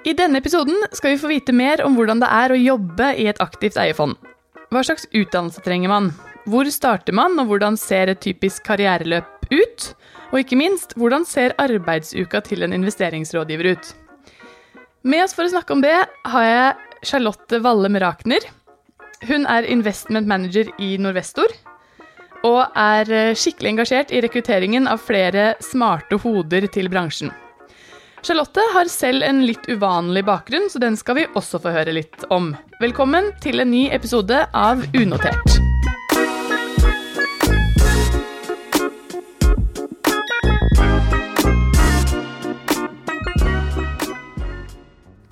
I 0.00 0.14
denne 0.16 0.38
episoden 0.40 0.78
skal 0.96 1.12
vi 1.12 1.20
få 1.20 1.28
vite 1.28 1.52
mer 1.52 1.82
om 1.84 1.92
hvordan 1.98 2.22
det 2.22 2.28
er 2.32 2.52
å 2.54 2.56
jobbe 2.58 3.10
i 3.20 3.26
et 3.28 3.40
aktivt 3.44 3.76
eierfond. 3.76 4.16
Hva 4.72 4.80
slags 4.86 5.04
utdannelse 5.12 5.60
trenger 5.60 5.92
man? 5.92 6.06
Hvor 6.48 6.68
starter 6.72 7.12
man, 7.12 7.36
og 7.36 7.50
hvordan 7.50 7.76
ser 7.76 8.08
et 8.08 8.22
typisk 8.24 8.64
karriereløp 8.64 9.50
ut? 9.52 9.88
Og 10.30 10.38
ikke 10.40 10.56
minst, 10.56 10.94
hvordan 10.96 11.26
ser 11.28 11.52
arbeidsuka 11.60 12.40
til 12.46 12.64
en 12.64 12.72
investeringsrådgiver 12.78 13.74
ut? 13.74 13.90
Med 15.04 15.26
oss 15.26 15.36
for 15.36 15.44
å 15.44 15.52
snakke 15.52 15.76
om 15.76 15.84
det 15.84 15.98
har 16.32 16.46
jeg 16.48 17.10
Charlotte 17.10 17.60
Valle 17.60 17.92
Merakner. 17.92 18.48
Hun 19.28 19.44
er 19.52 19.68
investment 19.68 20.30
manager 20.30 20.72
i 20.80 20.94
Norvestor. 20.96 21.52
Og 22.48 22.62
er 22.72 23.36
skikkelig 23.36 23.74
engasjert 23.74 24.16
i 24.16 24.24
rekrutteringen 24.24 24.88
av 24.88 25.04
flere 25.04 25.52
smarte 25.60 26.16
hoder 26.24 26.70
til 26.72 26.88
bransjen. 26.88 27.34
Charlotte 28.22 28.60
har 28.74 28.84
selv 28.92 29.24
en 29.24 29.38
litt 29.48 29.64
uvanlig 29.70 30.20
bakgrunn, 30.28 30.66
så 30.68 30.80
den 30.82 30.96
skal 31.00 31.16
vi 31.16 31.22
også 31.38 31.56
få 31.62 31.72
høre 31.72 31.94
litt 31.96 32.26
om. 32.28 32.50
Velkommen 32.82 33.30
til 33.40 33.62
en 33.62 33.70
ny 33.72 33.86
episode 33.96 34.42
av 34.52 34.82
Unotert. 34.92 35.56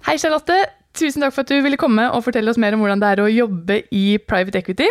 Hei, 0.08 0.16
Charlotte. 0.16 0.56
Tusen 0.96 1.22
takk 1.22 1.36
for 1.36 1.44
at 1.44 1.52
du 1.52 1.60
ville 1.62 1.78
komme 1.78 2.08
og 2.08 2.24
fortelle 2.24 2.50
oss 2.50 2.58
mer 2.58 2.72
om 2.74 2.80
hvordan 2.82 3.05
det 3.05 3.10
er 3.12 3.20
å 3.22 3.28
jobbe 3.28 3.82
i 3.94 4.06
private 4.24 4.64
equity. 4.64 4.88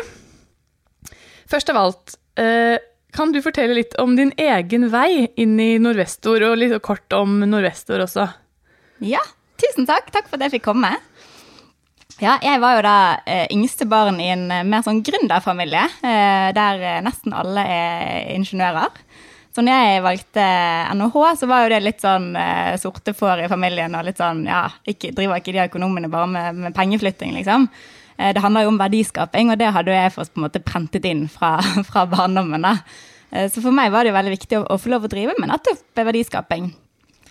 Først 1.50 1.73
av 1.73 1.81
alt, 1.81 2.14
eh, 2.38 2.77
kan 3.17 3.34
du 3.34 3.41
fortelle 3.41 3.73
litt 3.80 3.95
om 4.02 4.16
din 4.17 4.31
egen 4.38 4.89
vei 4.94 5.27
inn 5.41 5.58
i 5.59 5.75
Norvestor, 5.81 6.44
og 6.52 6.59
litt 6.62 6.75
kort 6.85 7.13
om 7.17 7.39
Norvestor 7.49 8.03
også? 8.05 8.27
Ja, 9.05 9.23
tusen 9.58 9.88
takk. 9.89 10.12
Takk 10.13 10.30
for 10.30 10.38
at 10.38 10.48
jeg 10.48 10.59
fikk 10.59 10.67
komme. 10.70 10.94
Ja, 12.17 12.38
jeg 12.41 12.61
var 12.61 12.77
jo 12.77 12.85
da 12.85 12.98
eh, 13.30 13.45
yngste 13.53 13.86
barn 13.89 14.17
i 14.22 14.31
en 14.33 14.47
eh, 14.50 14.66
mer 14.66 14.81
sånn 14.86 15.03
gründerfamilie, 15.05 15.83
eh, 16.02 16.47
der 16.58 16.81
eh, 16.81 17.02
nesten 17.05 17.36
alle 17.38 17.61
er 17.61 18.31
ingeniører. 18.33 19.03
Så 19.53 19.61
når 19.66 19.81
jeg 19.81 20.05
valgte 20.05 20.45
NHH, 20.97 21.20
så 21.42 21.49
var 21.49 21.64
jo 21.66 21.70
det 21.73 21.80
litt 21.81 22.03
sånn 22.03 22.27
sorte 22.77 23.16
får 23.17 23.39
i 23.42 23.47
familien. 23.49 23.95
Og 23.97 24.03
litt 24.05 24.20
sånn, 24.22 24.44
ja, 24.45 24.67
ikke, 24.86 25.09
driver 25.17 25.42
ikke 25.42 25.55
de 25.55 25.64
økonomene 25.64 26.11
bare 26.14 26.27
med, 26.30 26.59
med 26.61 26.75
pengeflytting, 26.77 27.33
liksom. 27.39 27.66
Eh, 28.18 28.34
det 28.34 28.44
handler 28.44 28.66
jo 28.66 28.73
om 28.73 28.82
verdiskaping, 28.82 29.54
og 29.54 29.62
det 29.62 29.70
hadde 29.76 29.96
jeg 29.96 30.16
fått 30.16 30.34
på 30.34 30.42
en 30.42 30.48
måte 30.48 30.64
prentet 30.64 31.06
inn 31.10 31.28
fra, 31.32 31.58
fra 31.90 32.08
barndommen. 32.10 32.66
da. 32.66 32.78
Eh, 33.32 33.50
så 33.52 33.64
for 33.64 33.76
meg 33.76 33.94
var 33.94 34.04
det 34.04 34.14
jo 34.14 34.20
veldig 34.20 34.36
viktig 34.38 34.60
å, 34.60 34.66
å 34.73 34.82
få 34.82 34.94
lov 34.94 35.08
å 35.08 35.12
drive 35.12 35.38
med 35.40 35.52
nettopp 35.54 36.06
verdiskaping. 36.08 36.72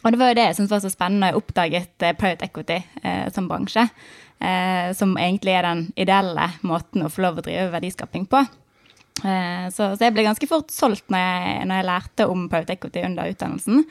Og 0.02 0.12
det 0.12 0.20
var 0.20 0.30
jo 0.30 0.36
det 0.38 0.44
jeg 0.50 0.58
syntes 0.58 0.74
var 0.76 0.84
så 0.84 0.92
spennende. 0.92 1.32
Jeg 1.32 1.40
oppdaget 1.40 2.06
eh, 2.06 2.14
private 2.18 2.46
equity 2.46 2.78
eh, 3.02 3.26
som 3.34 3.48
bransje. 3.50 3.88
Eh, 4.38 4.92
som 4.94 5.16
egentlig 5.16 5.56
er 5.56 5.64
den 5.64 5.86
ideelle 5.96 6.50
måten 6.66 7.06
å 7.06 7.10
få 7.10 7.24
lov 7.24 7.40
å 7.40 7.46
drive 7.46 7.72
verdiskaping 7.72 8.28
på. 8.30 8.42
Eh, 9.24 9.66
så, 9.72 9.94
så, 9.94 10.04
jeg 10.04 10.12
ble 10.14 10.26
ganske 10.26 10.48
fort 10.50 10.70
solgt 10.74 11.08
når 11.12 11.24
jeg, 11.24 11.66
når 11.70 11.80
jeg 11.80 11.88
lærte 11.88 12.28
om 12.28 12.46
private 12.52 12.76
equity 12.76 13.04
under 13.08 13.32
utdannelsen. 13.32 13.86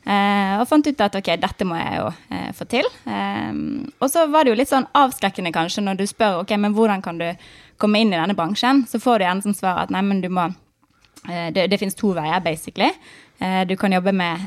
Eh, 0.00 0.54
og 0.56 0.64
fant 0.68 0.86
ut 0.86 1.02
at 1.04 1.16
ok, 1.18 1.28
dette 1.42 1.66
må 1.68 1.76
jeg 1.76 1.98
jo 2.00 2.06
eh, 2.32 2.48
få 2.56 2.66
til. 2.72 2.88
Eh, 3.04 3.50
og 4.00 4.08
så 4.08 4.24
var 4.32 4.44
det 4.44 4.54
jo 4.54 4.60
litt 4.60 4.72
sånn 4.72 4.88
avskrekkende 4.96 5.52
kanskje 5.54 5.84
når 5.84 6.00
du 6.00 6.06
spør 6.08 6.40
ok, 6.42 6.56
men 6.60 6.76
hvordan 6.76 7.04
kan 7.04 7.20
du 7.20 7.28
komme 7.80 8.00
inn 8.00 8.12
i 8.12 8.18
denne 8.18 8.36
bransjen. 8.36 8.84
Så 8.88 9.00
får 9.02 9.20
du 9.20 9.26
gjerne 9.26 9.44
som 9.44 9.56
svar 9.56 9.84
at 9.84 9.92
nei, 9.92 10.04
men 10.06 10.24
du 10.24 10.30
må 10.32 10.50
Det, 11.20 11.66
det 11.68 11.76
finnes 11.76 11.94
to 11.94 12.14
veier, 12.16 12.40
basically. 12.40 12.86
Du 13.68 13.74
kan 13.76 13.92
jobbe 13.92 14.12
med 14.16 14.40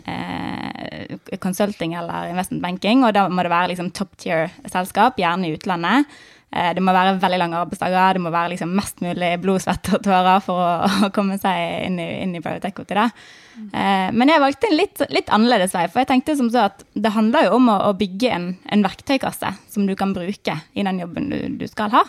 consulting 1.37 1.93
eller 1.93 2.31
investment 2.31 2.63
banking, 2.63 3.03
og 3.05 3.13
da 3.13 3.27
må 3.29 3.43
det 3.45 3.51
være 3.53 3.69
liksom 3.69 3.91
top 3.93 4.15
tier-selskap, 4.17 5.19
gjerne 5.21 5.51
i 5.51 5.53
utlandet. 5.53 6.09
Eh, 6.53 6.69
det 6.77 6.83
må 6.85 6.93
være 6.93 7.15
veldig 7.21 7.39
lange 7.41 7.57
arbeidsdager, 7.63 8.17
det 8.17 8.21
må 8.21 8.31
være 8.33 8.53
liksom 8.53 8.75
mest 8.77 9.01
mulig 9.01 9.31
blod, 9.41 9.63
svette 9.63 9.97
og 9.97 10.03
tårer 10.05 10.43
for 10.45 10.61
å, 10.61 10.69
å, 11.07 11.09
komme 11.15 11.39
seg 11.41 11.87
inn 11.87 11.97
i, 12.01 12.07
inn 12.21 12.37
i 12.37 12.43
equity. 12.43 12.93
Da. 12.93 13.07
Mm. 13.53 14.15
Men 14.17 14.31
jeg 14.31 14.41
valgte 14.41 14.69
en 14.69 14.77
litt, 14.77 15.01
litt, 15.13 15.29
annerledes 15.33 15.75
vei, 15.75 15.85
for 15.89 16.01
jeg 16.01 16.09
tenkte 16.09 16.37
som 16.37 16.49
så 16.53 16.67
at 16.67 16.85
det 16.93 17.13
handler 17.13 17.47
jo 17.47 17.57
om 17.59 17.69
å, 17.73 17.77
å 17.89 17.97
bygge 17.97 18.31
en, 18.33 18.47
en, 18.65 18.85
verktøykasse 18.85 19.53
som 19.69 19.85
du 19.89 19.93
kan 19.97 20.13
bruke 20.15 20.57
i 20.73 20.85
den 20.85 21.01
jobben 21.03 21.29
du, 21.29 21.37
du 21.61 21.67
skal 21.69 21.93
ha, 21.93 22.03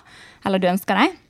eller 0.44 0.61
du 0.61 0.71
ønsker 0.72 1.00
deg. 1.00 1.21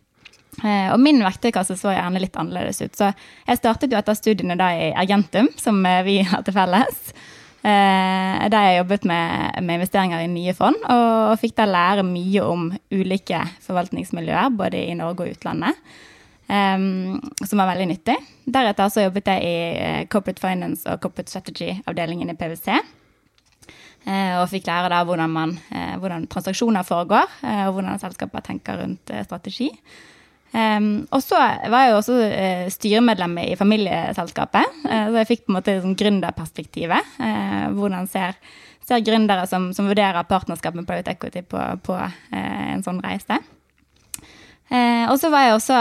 Eh, 0.63 0.91
og 0.95 1.01
min 1.03 1.23
verktøykasse 1.23 1.77
så 1.79 1.95
gjerne 1.95 2.23
litt 2.23 2.37
annerledes 2.39 2.83
ut. 2.83 2.95
Så 2.95 3.11
jeg 3.11 3.61
startet 3.61 3.95
jo 3.95 3.99
etter 3.99 4.19
studiene 4.19 4.59
da 4.59 4.71
i 4.75 4.93
Argentum, 4.95 5.51
som 5.59 5.81
vi 6.07 6.21
har 6.27 6.45
til 6.47 6.55
felles. 6.57 7.15
Eh, 7.65 8.49
der 8.53 8.65
jeg 8.67 8.81
jobbet 8.83 9.07
med, 9.09 9.55
med, 9.65 9.79
investeringer 9.79 10.21
i 10.21 10.29
nye 10.29 10.53
fond, 10.53 10.77
og, 10.85 11.13
og, 11.31 11.39
fikk 11.41 11.55
da 11.57 11.65
lære 11.65 12.03
mye 12.05 12.43
om 12.45 12.67
ulike 12.93 13.39
forvaltningsmiljøer, 13.65 14.51
både 14.53 14.83
i 14.91 14.97
Norge 14.99 15.25
og 15.25 15.39
utlandet. 15.39 15.79
Um, 16.45 17.23
som 17.41 17.57
var 17.57 17.71
veldig 17.71 17.87
nyttig. 17.89 18.19
Deretter 18.45 18.91
så 18.93 19.07
jobbet 19.07 19.31
jeg 19.33 19.47
i 19.49 19.55
uh, 19.81 20.03
Corporate 20.13 20.43
Finance 20.45 20.85
og 20.85 21.01
Corporate 21.01 21.33
Strategy-avdelingen 21.33 22.35
i 22.35 22.37
PwC. 22.37 22.77
Uh, 24.05 24.43
og 24.43 24.51
fikk 24.53 24.69
lære 24.69 24.91
da 24.93 24.99
hvordan, 25.09 25.33
man, 25.33 25.57
uh, 25.73 25.95
hvordan 26.03 26.29
transaksjoner 26.29 26.85
foregår, 26.85 27.33
og 27.65 27.79
hvordan 27.79 28.03
selskaper 28.03 28.45
tenker 28.45 28.83
rundt 28.83 29.15
strategi. 29.25 29.71
Um, 30.55 31.09
og 31.11 31.19
så 31.19 31.35
var 31.67 31.83
jeg 31.83 31.91
jo 31.91 31.97
også 31.99 32.17
uh, 32.31 32.67
styremedlem 32.71 33.33
i 33.43 33.57
familieselskapet, 33.59 34.77
uh, 34.87 35.07
så 35.11 35.17
jeg 35.19 35.29
fikk 35.33 35.41
på 35.43 35.51
en 35.51 35.57
måte 35.57 35.75
sånn 35.83 35.97
gründerperspektivet. 35.99 37.09
Uh, 37.19 37.73
hvordan 37.75 38.07
ser, 38.11 38.39
ser 38.87 39.03
gründere 39.03 39.49
som, 39.51 39.73
som, 39.75 39.89
vurderer 39.91 40.29
partnerskap 40.29 40.77
med 40.79 40.87
private 40.87 41.17
equity 41.17 41.43
på, 41.43 41.59
på 41.83 41.97
en 41.99 42.85
sånn 42.87 43.03
reise. 43.03 43.41
og 45.11 45.17
så 45.21 45.29
var 45.33 45.45
jeg 45.45 45.55
også 45.57 45.79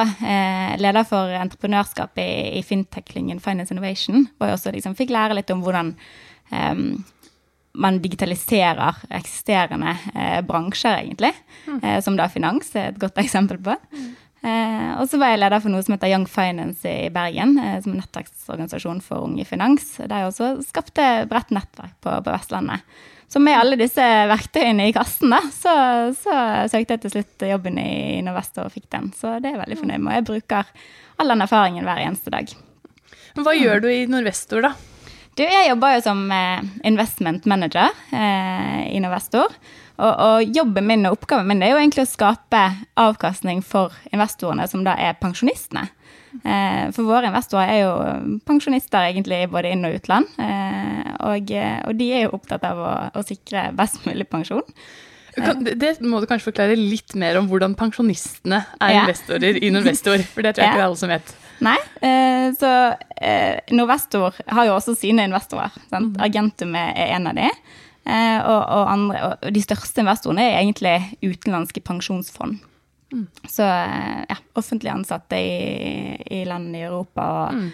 leder 0.82 1.06
for 1.08 1.32
entreprenørskap 1.38 2.18
i, 2.22 2.58
i 2.60 2.64
fintech-klyngen 2.66 3.42
Finance 3.44 3.74
Innovation, 3.74 4.26
hvor 4.38 4.50
jeg 4.50 4.58
også 4.58 4.74
liksom 4.74 4.96
fikk 4.96 5.14
lære 5.14 5.38
litt 5.38 5.52
om 5.54 5.62
hvordan 5.64 5.94
um, 6.52 7.04
man 7.74 8.02
digitaliserer 8.02 9.04
eksisterende 9.10 9.96
bransjer, 10.48 11.04
egentlig. 11.04 11.34
Mm. 11.68 11.80
som 12.06 12.18
da 12.20 12.28
finans 12.30 12.74
er 12.76 12.92
et 12.92 13.02
godt 13.02 13.18
eksempel 13.24 13.62
på. 13.64 13.78
Mm. 13.94 14.12
Eh, 14.44 14.92
og 15.00 15.08
så 15.08 15.16
var 15.22 15.32
jeg 15.32 15.40
leder 15.40 15.62
for 15.64 15.72
noe 15.72 15.84
som 15.86 15.96
heter 15.96 16.12
Young 16.12 16.26
Finance 16.28 16.90
i 16.90 17.08
Bergen, 17.14 17.56
eh, 17.62 17.78
som 17.84 17.94
er 17.94 18.02
nettverksorganisasjon 18.02 19.00
for 19.06 19.24
unge 19.24 19.46
i 19.46 19.48
finans. 19.48 19.86
Der 20.02 20.20
jeg 20.20 20.32
også 20.34 20.50
skapte 20.68 21.06
bredt 21.32 21.54
nettverk 21.56 21.96
på, 22.04 22.18
på, 22.26 22.34
Vestlandet. 22.34 22.84
Så 23.32 23.40
med 23.42 23.58
alle 23.58 23.80
disse 23.80 24.04
verktøyene 24.30 24.90
i 24.90 24.94
kassen, 24.94 25.32
da, 25.34 25.40
så, 25.56 25.74
så 26.20 26.36
søkte 26.70 26.98
jeg 26.98 27.06
til 27.06 27.14
slutt 27.16 27.46
jobben 27.50 27.80
i 27.82 28.20
Nordvest 28.26 28.60
og 28.62 28.74
fikk 28.76 28.92
den. 28.94 29.10
Så 29.18 29.40
det 29.40 29.50
er 29.50 29.56
jeg 29.56 29.64
veldig 29.64 29.80
fornøyd 29.80 30.04
med. 30.04 30.12
Og 30.12 30.18
jeg 30.20 30.28
bruker 30.28 30.74
all 31.18 31.34
den 31.34 31.46
erfaringen 31.48 31.88
hver 31.88 32.04
eneste 32.04 32.34
dag. 32.34 32.52
Men 33.34 33.48
hva 33.48 33.56
gjør 33.58 33.86
du 33.86 33.88
i 33.90 34.04
Norvestor, 34.12 34.68
da? 34.68 34.76
Du, 35.34 35.42
jeg 35.42 35.66
jobber 35.72 35.96
jo 35.96 36.04
som 36.06 36.20
eh, 36.30 36.68
investment 36.86 37.48
manager 37.50 37.90
eh, 38.14 38.84
i 38.94 39.00
Novestor. 39.02 39.56
Og, 39.94 40.10
og, 40.10 40.56
jobben 40.56 40.88
min 40.90 41.06
og 41.06 41.20
oppgaven 41.20 41.52
min 41.52 41.62
er 41.62 41.74
jo 41.74 41.82
egentlig 41.82 42.08
å 42.08 42.10
skape 42.10 42.62
avkastning 43.00 43.62
for 43.66 43.94
investorene, 44.12 44.66
som 44.70 44.82
da 44.86 44.96
er 44.98 45.20
pensjonistene. 45.22 45.86
Eh, 46.42 46.90
for 46.96 47.06
våre 47.06 47.30
investorer 47.30 47.70
er 47.70 47.82
jo 47.84 47.94
pensjonister 48.48 49.06
egentlig 49.12 49.44
både 49.54 49.74
inn- 49.76 49.86
og 49.86 50.00
utland. 50.00 50.30
Eh, 50.42 51.12
og, 51.30 51.54
og, 51.54 51.96
de 52.00 52.10
er 52.10 52.26
jo 52.26 52.34
opptatt 52.40 52.66
av 52.68 52.82
å, 52.82 52.94
å 53.14 53.26
sikre 53.28 53.70
best 53.78 54.02
mulig 54.08 54.26
pensjon. 54.32 54.66
Kan, 55.34 55.64
det 55.66 55.96
må 56.06 56.20
du 56.22 56.28
kanskje 56.30 56.52
forklare 56.52 56.76
litt 56.78 57.16
mer 57.18 57.40
om 57.40 57.48
hvordan 57.50 57.74
pensjonistene 57.78 58.60
er 58.78 58.92
ja. 58.94 59.06
investorer 59.06 59.58
i 59.62 59.72
Norvestor. 59.74 60.22
For 60.34 60.46
det 60.46 60.56
tror 60.56 60.66
jeg 60.66 60.72
ikke 60.74 60.82
det 60.82 60.86
er 60.86 60.90
alle 60.90 61.02
som 61.02 61.14
vet. 61.14 61.34
Nei, 61.64 61.78
eh, 62.04 62.50
så 62.58 62.72
eh, 63.22 63.62
Norvestor 63.78 64.36
har 64.50 64.68
jo 64.68 64.76
også 64.76 64.98
sine 64.98 65.26
investorer. 65.30 65.74
Sant? 65.94 66.18
Mm. 66.18 66.76
Er 66.76 67.16
en 67.16 67.30
av 67.30 67.38
de. 67.38 67.50
Eh, 68.04 68.40
og, 68.44 68.60
og, 68.68 68.92
andre, 68.92 69.24
og, 69.30 69.50
de 69.56 69.64
største 69.64 70.04
investorene 70.04 70.44
er 70.50 70.60
egentlig 70.60 70.96
utenlandske 71.24 71.84
pensjonsfond. 71.88 72.60
Mm. 73.14 73.26
Så 73.48 73.64
eh, 73.64 74.24
ja, 74.28 74.38
offentlig 74.60 74.92
ansatte 74.92 75.40
i, 75.40 76.18
i 76.28 76.44
land 76.50 76.76
i 76.76 76.84
Europa 76.84 77.28
og, 77.38 77.60
mm. 77.62 77.70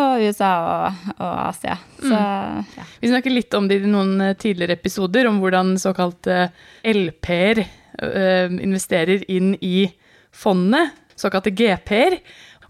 og 0.00 0.24
USA 0.24 0.52
og, 0.64 1.02
og 1.18 1.34
Asia. 1.50 1.76
Så, 1.98 2.14
mm. 2.14 2.74
ja. 2.78 2.88
Vi 3.02 3.12
snakker 3.12 3.34
litt 3.34 3.58
om 3.58 3.68
det 3.68 3.82
i 3.82 3.92
noen 3.92 4.16
eh, 4.24 4.36
tidligere 4.40 4.78
episoder, 4.78 5.28
om 5.28 5.42
hvordan 5.42 5.76
såkalte 5.80 6.48
LP-er 6.86 7.66
investerer 7.98 9.24
inn 9.26 9.56
i 9.64 9.88
fondet, 10.30 10.92
såkalte 11.18 11.50
GP-er. 11.50 12.14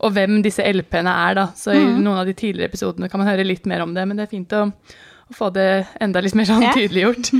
Og 0.07 0.15
hvem 0.15 0.39
disse 0.41 0.65
LP-ene 0.65 1.13
er, 1.13 1.35
da. 1.37 1.45
Så 1.59 1.75
i 1.75 1.83
mm. 1.83 1.99
noen 2.01 2.23
av 2.23 2.25
de 2.25 2.33
tidligere 2.39 2.71
episodene 2.71 3.11
kan 3.13 3.21
man 3.21 3.29
høre 3.29 3.45
litt 3.45 3.67
mer 3.69 3.83
om 3.85 3.93
det. 3.93 4.07
Men 4.09 4.17
det 4.17 4.25
er 4.25 4.33
fint 4.33 4.55
å 4.57 4.63
å 5.29 5.37
få 5.37 5.51
det 5.55 5.87
enda 6.01 6.23
litt 6.25 6.37
mer 6.39 6.49
sånn 6.49 6.65
tydeliggjort. 6.73 7.33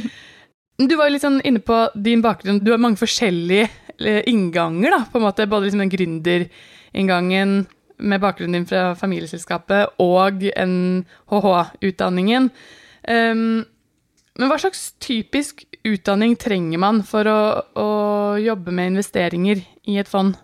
Du 0.79 0.95
var 0.95 1.09
jo 1.09 1.17
litt 1.17 1.25
sånn 1.25 1.41
inne 1.43 1.59
på 1.65 1.77
din 1.99 2.21
bakgrunn. 2.23 2.61
Du 2.63 2.71
har 2.71 2.79
mange 2.79 3.01
forskjellige 3.01 3.67
innganger, 4.31 4.93
da, 4.95 5.01
på 5.11 5.19
en 5.19 5.25
måte. 5.25 5.49
Både 5.51 5.67
liksom 5.67 5.83
den 5.83 5.91
gründerinngangen 5.91 7.67
med 7.99 8.21
bakgrunnen 8.23 8.61
din 8.61 8.69
fra 8.69 8.93
familieselskapet 8.95 9.99
og 9.99 10.45
NHH-utdanningen. 10.55 12.51
Um, 13.09 13.65
Men 14.39 14.53
hva 14.53 14.59
slags 14.63 14.93
typisk 15.03 15.65
utdanning 15.83 16.37
trenger 16.39 16.79
man 16.79 17.01
for 17.03 17.27
å, 17.27 17.39
å 17.75 17.89
jobbe 18.39 18.71
med 18.71 18.93
investeringer 18.93 19.65
i 19.91 19.97
et 19.99 20.07
fond? 20.07 20.37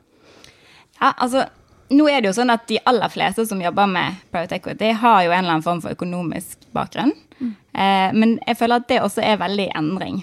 Ja, 0.98 1.12
altså, 1.12 1.44
nå 1.94 2.08
er 2.10 2.18
det 2.24 2.32
jo 2.32 2.36
sånn 2.40 2.50
at 2.50 2.66
De 2.66 2.80
aller 2.90 3.12
fleste 3.12 3.44
som 3.46 3.62
jobber 3.62 3.86
med 3.86 4.18
private 4.34 4.58
equity, 4.58 4.90
har 4.98 5.22
jo 5.22 5.30
en 5.30 5.44
eller 5.44 5.52
annen 5.52 5.66
form 5.66 5.84
for 5.84 5.94
økonomisk 5.94 6.66
bakgrunn. 6.74 7.14
Eh, 7.74 8.14
men 8.14 8.38
jeg 8.46 8.58
føler 8.60 8.82
at 8.82 8.88
det 8.88 9.02
også 9.02 9.24
er 9.24 9.42
veldig 9.42 9.68
endring. 9.76 10.22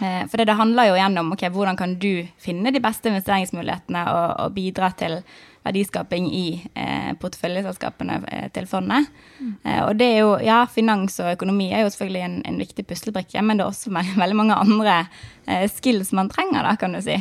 Eh, 0.00 0.24
for 0.30 0.40
det 0.40 0.56
handler 0.56 0.88
jo 0.88 0.98
igjen 0.98 1.20
om 1.20 1.32
okay, 1.34 1.52
hvordan 1.52 1.76
kan 1.76 1.96
du 2.00 2.26
finne 2.40 2.72
de 2.72 2.80
beste 2.80 3.10
investeringsmulighetene 3.12 4.04
og, 4.08 4.28
og 4.46 4.54
bidra 4.56 4.92
til 4.96 5.20
verdiskaping 5.62 6.26
i 6.34 6.46
eh, 6.74 7.12
porteføljeselskapene 7.22 8.18
eh, 8.26 8.48
til 8.54 8.66
fondet. 8.66 9.06
Mm. 9.38 9.52
Eh, 9.62 9.82
og 9.84 9.94
det 9.98 10.08
er 10.08 10.18
jo, 10.24 10.32
ja, 10.42 10.62
finans 10.70 11.20
og 11.22 11.32
økonomi 11.36 11.70
er 11.70 11.84
jo 11.84 11.92
selvfølgelig 11.92 12.24
en, 12.26 12.40
en 12.48 12.58
viktig 12.62 12.86
puslebrikke, 12.88 13.44
men 13.44 13.60
det 13.60 13.66
er 13.66 13.70
også 13.70 13.92
veldig 14.24 14.38
mange 14.38 14.58
andre 14.58 14.98
eh, 15.46 15.68
skills 15.70 16.12
man 16.16 16.32
trenger, 16.32 16.66
da, 16.66 16.74
kan 16.80 16.96
du 16.96 17.02
si. 17.04 17.18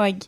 Og 0.00 0.26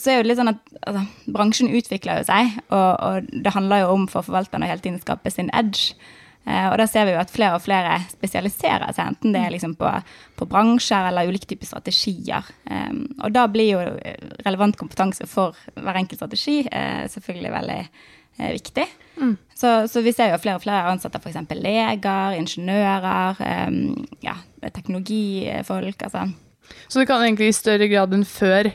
så 0.00 0.10
er 0.10 0.20
jo 0.20 0.26
litt 0.26 0.40
sånn 0.40 0.54
at 0.54 0.74
altså, 0.88 1.04
bransjen 1.34 1.70
utvikler 1.76 2.22
jo 2.22 2.28
seg, 2.30 2.58
og, 2.72 2.90
og, 2.96 3.30
det 3.44 3.54
handler 3.54 3.84
jo 3.84 3.94
om 3.96 4.08
for 4.10 4.26
forvalterne 4.26 4.66
å 4.66 4.72
hele 4.72 4.84
tiden 4.84 5.00
skape 5.02 5.30
sin 5.30 5.52
edge. 5.52 5.94
Eh, 6.44 6.66
og 6.68 6.76
da 6.80 6.86
ser 6.90 7.06
vi 7.06 7.14
jo 7.14 7.20
at 7.22 7.30
flere 7.30 7.56
og 7.56 7.62
flere 7.62 7.98
spesialiserer 8.10 8.90
seg, 8.94 9.12
enten 9.12 9.34
det 9.34 9.44
er 9.44 9.54
liksom 9.54 9.76
på, 9.78 9.90
på 10.38 10.48
bransjer 10.50 11.10
eller 11.10 11.30
ulike 11.30 11.46
typer 11.50 11.70
strategier. 11.70 12.48
Eh, 12.66 12.90
og 13.22 13.34
da 13.34 13.46
blir 13.50 13.76
jo 13.76 13.84
relevant 14.46 14.78
kompetanse 14.80 15.28
for 15.30 15.58
hver 15.76 16.02
enkelt 16.02 16.18
strategi 16.20 16.60
eh, 16.66 17.04
selvfølgelig 17.12 17.54
veldig 17.56 17.80
eh, 17.82 18.52
viktig. 18.58 18.86
Mm. 19.22 19.36
Så, 19.54 19.74
så, 19.88 20.02
vi 20.02 20.14
ser 20.16 20.32
jo 20.32 20.40
flere 20.42 20.58
og 20.58 20.64
flere 20.64 20.90
ansatte 20.90 21.20
f.eks. 21.22 21.38
leger, 21.54 22.38
ingeniører, 22.40 23.42
eh, 23.46 23.76
ja, 24.26 24.38
teknologifolk. 24.68 26.08
altså. 26.08 26.26
Så 26.88 27.00
det 27.00 27.08
kan 27.10 27.22
egentlig 27.22 27.52
i 27.52 27.56
større 27.56 27.88
grad 27.90 28.14
enn 28.16 28.26
før 28.26 28.70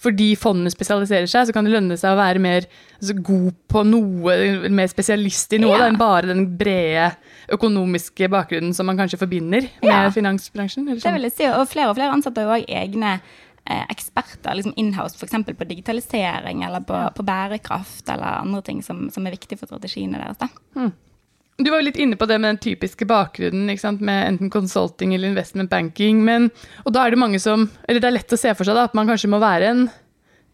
fordi 0.00 0.30
fondene 0.40 0.72
spesialiserer 0.72 1.28
seg, 1.28 1.48
så 1.48 1.54
kan 1.54 1.66
det 1.66 1.74
lønne 1.74 1.98
seg 2.00 2.14
å 2.14 2.20
være 2.20 2.40
mer 2.42 2.66
altså, 2.96 3.16
god 3.26 3.58
på 3.70 3.82
noe, 3.88 4.36
mer 4.72 4.88
spesialist 4.92 5.52
i 5.56 5.60
noe 5.60 5.76
ja. 5.76 5.90
enn 5.90 6.00
bare 6.00 6.30
den 6.30 6.46
brede 6.60 7.10
økonomiske 7.52 8.30
bakgrunnen 8.32 8.72
som 8.76 8.88
man 8.88 9.00
kanskje 9.00 9.20
forbinder 9.20 9.68
med 9.82 9.92
ja. 9.92 10.08
finansbransjen. 10.14 10.88
Sånn. 10.88 11.02
Det 11.02 11.14
vil 11.18 11.28
jeg 11.28 11.36
si, 11.36 11.50
og 11.52 11.68
flere 11.68 11.92
og 11.92 11.98
flere 11.98 12.16
ansatte 12.16 12.46
har 12.48 12.62
jo 12.62 12.80
egne 12.80 13.12
eh, 13.18 13.84
eksperter 13.92 14.56
liksom 14.56 14.76
inhouse, 14.80 15.18
f.eks. 15.18 15.36
på 15.50 15.68
digitalisering 15.68 16.64
eller 16.68 16.84
på, 16.86 17.02
på, 17.16 17.26
bærekraft 17.26 18.08
eller 18.08 18.40
andre 18.40 18.64
ting 18.66 18.80
som, 18.86 19.08
som 19.12 19.26
er 19.26 19.36
viktig 19.36 19.60
for 19.60 19.68
strategiene 19.68 20.22
deres. 20.22 20.40
da. 20.40 20.48
Mm. 20.78 20.92
Du 21.60 21.70
var 21.70 21.82
jo 21.82 21.88
litt 21.90 21.98
inne 22.00 22.16
på 22.16 22.24
det 22.26 22.38
med 22.40 22.54
den 22.54 22.60
typiske 22.62 23.04
bakgrunnen 23.04 23.68
med 24.00 24.28
enten 24.28 24.50
consulting 24.50 25.14
eller 25.14 25.28
investment 25.28 25.70
banking. 25.70 26.24
Men, 26.24 26.48
og 26.84 26.94
da 26.96 27.04
er 27.04 27.12
det 27.12 27.20
mange 27.20 27.40
som, 27.42 27.66
eller 27.84 28.00
det 28.00 28.08
er 28.08 28.16
lett 28.16 28.32
å 28.32 28.38
se 28.40 28.54
for 28.56 28.64
seg 28.64 28.78
da, 28.78 28.86
at 28.88 28.96
man 28.96 29.10
kanskje 29.10 29.28
må 29.28 29.40
være 29.42 29.68
en 29.68 29.82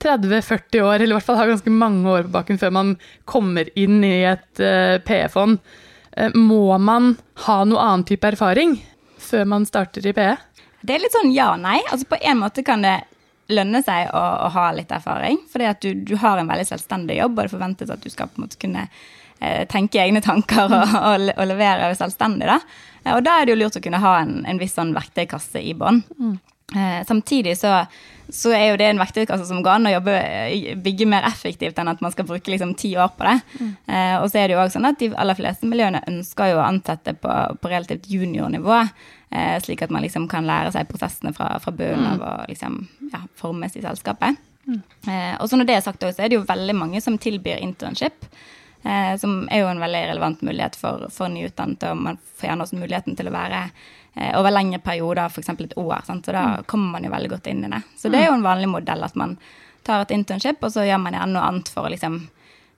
30-40 0.02 0.82
år, 0.82 0.96
eller 0.98 1.14
i 1.14 1.16
hvert 1.16 1.28
fall 1.28 1.38
ha 1.38 1.46
ganske 1.48 1.72
mange 1.72 2.10
år 2.10 2.26
på 2.26 2.34
baken 2.34 2.58
før 2.60 2.74
man 2.74 2.94
kommer 3.24 3.70
inn 3.78 4.02
i 4.04 4.24
et 4.28 4.62
uh, 4.62 4.98
PE-fond. 5.06 5.60
Uh, 6.16 6.30
må 6.34 6.76
man 6.82 7.14
ha 7.46 7.60
noe 7.64 7.84
annen 7.84 8.06
type 8.08 8.26
erfaring 8.26 8.74
før 9.22 9.46
man 9.54 9.66
starter 9.68 10.04
i 10.10 10.14
PE? 10.16 10.32
Det 10.86 10.96
er 10.96 11.04
litt 11.04 11.14
sånn 11.14 11.30
ja 11.34 11.52
og 11.54 11.62
nei. 11.62 11.78
Altså 11.86 12.08
På 12.10 12.18
en 12.18 12.42
måte 12.42 12.66
kan 12.66 12.82
det 12.82 12.98
lønne 13.54 13.78
seg 13.86 14.10
å, 14.10 14.24
å 14.46 14.50
ha 14.56 14.66
litt 14.74 14.90
erfaring. 14.90 15.38
Fordi 15.52 15.70
du, 15.82 16.02
du, 16.10 16.16
har 16.18 16.42
en 16.42 16.50
veldig 16.50 16.66
selvstendig 16.66 17.20
jobb, 17.20 17.38
og 17.38 17.46
det 17.46 17.54
forventes 17.54 17.94
at 17.94 18.02
du 18.02 18.10
skal 18.10 18.28
på 18.32 18.40
en 18.40 18.48
måte 18.48 18.58
kunne 18.58 18.88
Eh, 18.88 19.25
tenke 19.68 20.00
egne 20.00 20.22
tanker 20.24 20.70
og, 20.70 20.96
og, 20.96 21.30
og, 21.36 21.46
levere 21.48 21.92
selvstendig. 21.98 22.48
Da. 22.48 22.60
Eh, 23.06 23.14
og 23.14 23.24
da 23.26 23.38
er 23.38 23.46
det 23.46 23.56
jo 23.56 23.62
lurt 23.62 23.78
å 23.78 23.84
kunne 23.84 24.02
ha 24.02 24.18
en, 24.22 24.42
en 24.48 24.60
viss 24.60 24.76
sånn 24.76 24.94
verktøykasse 24.96 25.62
i 25.62 25.74
bånn. 25.78 26.02
Mm. 26.18 26.36
Eh, 26.74 27.04
samtidig 27.06 27.54
så, 27.58 27.84
så, 28.28 28.50
er 28.50 28.72
jo 28.72 28.78
det 28.80 28.88
en 28.90 28.98
verktøykasse 28.98 29.46
som 29.46 29.60
går 29.62 29.76
an 29.76 29.86
å 29.86 29.92
jobbe, 29.92 30.16
bygge 30.82 31.06
mer 31.06 31.28
effektivt 31.28 31.78
enn 31.78 31.92
at 31.92 32.02
man 32.02 32.14
skal 32.14 32.26
bruke 32.26 32.50
liksom 32.50 32.74
ti 32.78 32.90
år 32.98 33.12
på 33.18 33.28
det. 33.28 33.36
Mm. 33.60 33.70
Eh, 33.86 34.16
og 34.18 34.26
så 34.30 34.40
er 34.40 34.48
det 34.48 34.56
jo 34.56 34.62
også 34.64 34.78
sånn 34.78 34.90
at 34.90 34.98
de 35.02 35.12
aller 35.14 35.38
fleste 35.38 35.70
miljøene 35.70 36.02
ønsker 36.10 36.50
jo 36.50 36.58
å 36.58 36.66
ansette 36.66 37.14
på, 37.20 37.36
på 37.62 37.70
relativt 37.70 38.10
juniornivå. 38.10 38.82
Eh, 39.30 39.54
slik 39.62 39.86
at 39.86 39.94
man 39.94 40.04
liksom 40.06 40.26
kan 40.30 40.46
lære 40.48 40.74
seg 40.74 40.90
prosessene 40.90 41.34
fra, 41.36 41.54
fra 41.62 41.74
bunnen 41.74 42.10
av 42.14 42.18
mm. 42.18 42.26
og 42.26 42.50
liksom, 42.50 42.82
ja, 43.14 43.22
formes 43.38 43.78
i 43.78 43.86
selskapet. 43.86 44.42
Mm. 44.66 44.82
Eh, 45.06 45.32
og 45.38 45.46
så 45.46 45.58
når 45.58 45.70
det 45.70 45.78
er 45.78 45.86
sagt, 45.86 46.02
så 46.02 46.22
er 46.22 46.30
det 46.30 46.40
jo 46.40 46.46
veldig 46.46 46.74
mange 46.74 47.02
som 47.04 47.18
tilbyr 47.22 47.62
internship. 47.62 48.26
Eh, 48.86 49.18
som 49.18 49.48
er 49.50 49.64
jo 49.64 49.68
en 49.70 49.80
veldig 49.82 50.00
relevant 50.12 50.42
mulighet 50.46 50.76
for, 50.78 51.08
for 51.10 51.32
nyutdannede. 51.32 51.90
Og 51.90 52.02
man 52.06 52.18
får 52.38 52.50
gjerne 52.50 52.66
også 52.66 52.78
muligheten 52.78 53.16
til 53.18 53.30
å 53.30 53.34
være 53.34 53.62
eh, 53.66 54.32
over 54.38 54.54
lengre 54.54 54.78
perioder, 54.84 55.26
f.eks. 55.26 55.50
et 55.50 55.74
år. 55.80 56.04
Sant? 56.06 56.28
Så 56.28 56.34
da 56.36 56.44
mm. 56.52 56.66
kommer 56.70 56.94
man 56.94 57.08
jo 57.08 57.14
veldig 57.16 57.32
godt 57.34 57.50
inn 57.50 57.64
i 57.66 57.72
det. 57.72 57.82
Så 57.98 58.12
det 58.12 58.22
er 58.22 58.30
jo 58.30 58.36
en 58.38 58.46
vanlig 58.46 58.70
modell 58.70 59.02
at 59.02 59.18
man 59.18 59.34
tar 59.86 60.04
et 60.04 60.14
internship, 60.14 60.62
og 60.62 60.74
så 60.74 60.86
gjør 60.86 61.02
man 61.02 61.18
gjerne 61.18 61.34
noe 61.34 61.50
annet 61.50 61.72
for 61.72 61.86
å 61.86 61.90
liksom 61.90 62.22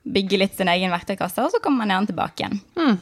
bygge 0.08 0.40
litt 0.40 0.56
sin 0.56 0.70
egen 0.72 0.92
verktøykasse, 0.94 1.44
og 1.44 1.52
så 1.52 1.60
kommer 1.60 1.84
man 1.84 1.92
gjerne 1.92 2.12
tilbake 2.12 2.44
igjen. 2.44 2.60
Mm. 2.80 2.98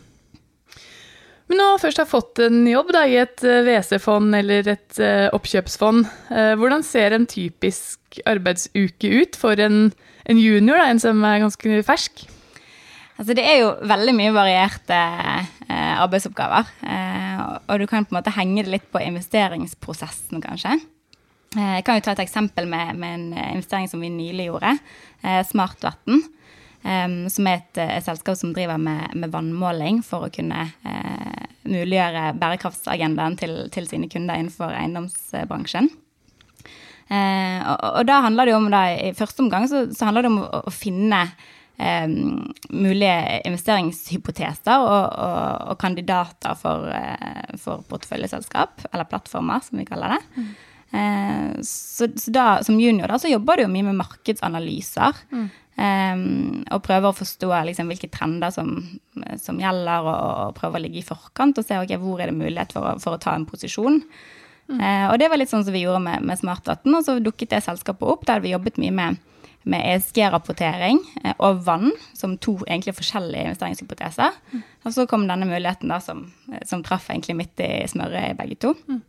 Men 1.47 1.61
når 1.61 1.69
man 1.71 1.83
først 1.83 2.01
har 2.03 2.09
fått 2.11 2.41
en 2.43 2.65
jobb 2.67 2.89
da, 2.95 3.05
i 3.07 3.21
et 3.23 3.43
eh, 3.47 3.63
WC-fond 3.67 4.35
eller 4.35 4.67
et 4.73 4.99
uh, 4.99 5.29
oppkjøpsfond, 5.37 6.09
uh, 6.33 6.55
hvordan 6.59 6.83
ser 6.83 7.15
en 7.15 7.27
typisk 7.31 8.19
arbeidsuke 8.27 9.13
ut 9.23 9.39
for 9.39 9.63
en, 9.63 9.93
en 10.27 10.41
junior, 10.43 10.81
da, 10.81 10.89
en 10.91 11.03
som 11.03 11.23
er 11.23 11.45
ganske 11.45 11.85
fersk? 11.87 12.27
Altså, 13.17 13.33
det 13.33 13.45
er 13.49 13.63
jo 13.63 13.69
veldig 13.89 14.13
mye 14.17 14.33
varierte 14.37 14.97
eh, 15.73 15.95
arbeidsoppgaver. 16.03 16.69
Eh, 16.85 17.39
og 17.65 17.81
du 17.81 17.87
kan 17.89 18.05
på 18.05 18.13
en 18.13 18.19
måte 18.19 18.35
henge 18.37 18.67
det 18.67 18.75
litt 18.75 18.91
på 18.93 19.01
investeringsprosessen, 19.01 20.43
kanskje. 20.45 20.77
Eh, 21.57 21.73
jeg 21.79 21.87
kan 21.87 21.97
jo 21.97 22.05
ta 22.05 22.13
et 22.13 22.27
eksempel 22.27 22.69
med, 22.69 22.93
med 23.01 23.17
en 23.17 23.27
eh, 23.33 23.53
investering 23.55 23.89
som 23.89 24.05
vi 24.05 24.13
nylig 24.13 24.51
gjorde. 24.51 24.75
Eh, 25.23 25.41
Smartvatn. 25.49 26.21
Eh, 26.85 27.17
som 27.33 27.49
er 27.49 27.63
et, 27.63 27.83
et, 27.87 28.05
selskap 28.05 28.37
som 28.37 28.53
driver 28.57 28.77
med, 28.77 29.17
med 29.17 29.33
vannmåling 29.33 30.05
for 30.05 30.29
å 30.29 30.33
kunne 30.33 30.69
muliggjøre 31.67 32.37
bærekraftsagendaen 32.39 33.41
til, 33.41 33.59
til, 33.75 33.89
sine 33.91 34.07
kunder 34.13 34.37
innenfor 34.39 34.77
eiendomsbransjen. 34.77 35.89
Og, 37.07 37.81
og, 37.81 38.01
da 38.07 38.21
handler 38.23 38.47
det 38.47 38.53
jo 38.53 38.59
om 38.61 38.69
da, 38.71 38.85
I 38.99 39.11
første 39.19 39.43
omgang 39.43 39.67
så, 39.71 39.85
så 39.95 40.09
handler 40.09 40.27
det 40.27 40.31
om 40.31 40.39
å, 40.45 40.61
å 40.67 40.73
finne 40.75 41.25
eh, 41.79 42.07
mulige 42.71 43.41
investeringshypoteser 43.49 44.85
og, 44.85 45.05
og, 45.27 45.67
og 45.73 45.81
kandidater 45.83 46.57
for, 46.61 46.89
eh, 46.93 47.53
for, 47.63 47.85
porteføljeselskap, 47.91 48.89
eller 48.93 49.11
plattformer, 49.11 49.65
som 49.65 49.83
vi 49.83 49.89
kaller 49.89 50.17
det. 50.17 50.23
Mm. 50.37 50.49
Eh, 50.97 51.53
så, 51.67 52.09
så, 52.17 52.33
da, 52.35 52.49
som 52.67 52.81
junior 52.81 53.11
da, 53.11 53.21
så 53.21 53.31
jobber 53.33 53.59
du 53.59 53.67
jo 53.67 53.73
mye 53.73 53.89
med 53.91 54.01
markedsanalyser. 54.01 55.23
Mm. 55.35 55.47
Um, 55.77 56.63
og 56.73 56.81
prøver 56.87 57.11
å 57.11 57.17
forstå 57.17 57.51
liksom, 57.69 57.91
hvilke 57.93 58.09
trender 58.09 58.49
som, 58.55 58.79
som 59.37 59.59
gjelder, 59.61 60.07
og, 60.09 60.23
og 60.47 60.55
prøver 60.57 60.81
å 60.81 60.85
ligge 60.87 61.03
i 61.03 61.05
forkant 61.05 61.61
og 61.61 61.67
se 61.67 61.77
okay, 61.77 62.01
hvor 62.01 62.23
er 62.23 62.31
det 62.31 62.39
mulighet 62.39 62.73
for 62.73 62.89
å, 62.89 62.95
for 63.03 63.19
å 63.19 63.21
ta 63.21 63.35
en 63.37 63.45
posisjon. 63.49 64.01
Mm. 64.71 64.81
Uh, 64.81 65.07
og 65.11 65.19
det 65.21 65.29
var 65.29 65.39
litt 65.39 65.53
sånn 65.53 65.67
som 65.67 65.77
vi 65.77 65.85
gjorde 65.85 66.01
med, 66.07 66.25
med 66.25 66.41
Smartvatn. 66.41 66.97
og 66.97 67.05
så 67.05 67.19
dukket 67.21 67.53
det 67.53 67.65
selskapet 67.67 68.09
opp. 68.09 68.25
Da 68.25 68.39
hadde 68.39 68.49
vi 68.49 68.55
jobbet 68.55 68.81
mye 68.81 68.95
med 68.97 69.21
med 69.67 69.83
ESG-rapportering 69.83 71.01
eh, 71.25 71.35
og 71.43 71.65
vann 71.67 71.91
som 72.15 72.37
to 72.39 72.57
egentlig 72.69 72.95
forskjellige 72.97 73.49
investeringshypoteser. 73.51 74.37
Mm. 74.53 74.63
Og 74.87 74.95
så 74.95 75.07
kom 75.11 75.27
denne 75.27 75.49
muligheten 75.49 75.91
da 75.91 75.99
som, 76.03 76.29
eh, 76.53 76.63
som 76.69 76.85
traff 76.87 77.09
egentlig 77.11 77.37
midt 77.41 77.63
i 77.65 77.71
smøret 77.91 78.31
i 78.31 78.37
begge 78.39 78.59
to. 78.63 78.75
Mm. 78.87 79.01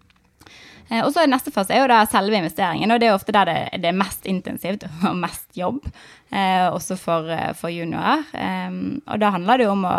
Eh, 0.89 1.03
og 1.03 1.11
så 1.13 1.27
Neste 1.29 1.53
fase 1.53 1.75
er 1.75 1.83
jo 1.83 1.91
da 1.91 1.99
selve 2.09 2.39
investeringen, 2.39 2.89
og 2.89 3.03
det 3.03 3.11
er 3.11 3.19
ofte 3.19 3.35
der 3.35 3.51
det, 3.51 3.59
det 3.83 3.91
er 3.91 3.99
mest 3.99 4.25
intensivt 4.25 4.87
og 5.09 5.21
mest 5.21 5.45
jobb. 5.57 5.85
Eh, 6.31 6.65
også 6.71 6.97
for, 6.97 7.29
for 7.59 7.73
juniorer. 7.73 8.25
Og 9.05 9.21
da 9.21 9.31
handler 9.37 9.61
det 9.61 9.69
jo 9.69 9.75
om 9.75 9.85
å, 9.87 9.95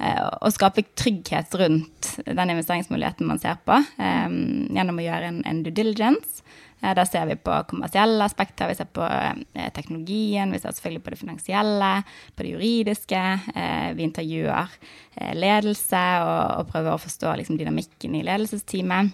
å 0.00 0.50
skape 0.54 0.86
trygghet 0.96 1.52
rundt 1.60 2.14
den 2.24 2.56
investeringsmuligheten 2.56 3.28
man 3.28 3.38
ser 3.42 3.60
på, 3.68 3.76
gjennom 4.00 4.98
å 4.98 5.04
gjøre 5.04 5.28
en, 5.28 5.42
en 5.46 5.60
due 5.66 5.76
diligence. 5.76 6.40
Da 6.80 7.04
ser 7.04 7.26
vi 7.28 7.36
på 7.36 7.52
kommersielle 7.68 8.24
aspekter, 8.24 8.70
vi 8.70 8.76
ser 8.78 8.88
på 8.88 9.04
eh, 9.04 9.66
teknologien, 9.76 10.52
vi 10.52 10.60
ser 10.62 10.72
selvfølgelig 10.72 11.02
på 11.04 11.12
det 11.12 11.18
finansielle, 11.20 11.90
på 12.32 12.46
det 12.46 12.54
juridiske. 12.54 13.24
Eh, 13.54 13.90
vi 13.98 14.06
intervjuer 14.06 14.72
eh, 15.16 15.34
ledelse 15.36 16.00
og, 16.24 16.70
prøver 16.72 16.94
å 16.94 17.02
forstå 17.02 17.34
liksom, 17.42 17.60
dynamikken 17.60 18.16
i 18.16 18.24
ledelsesteamet. 18.24 19.12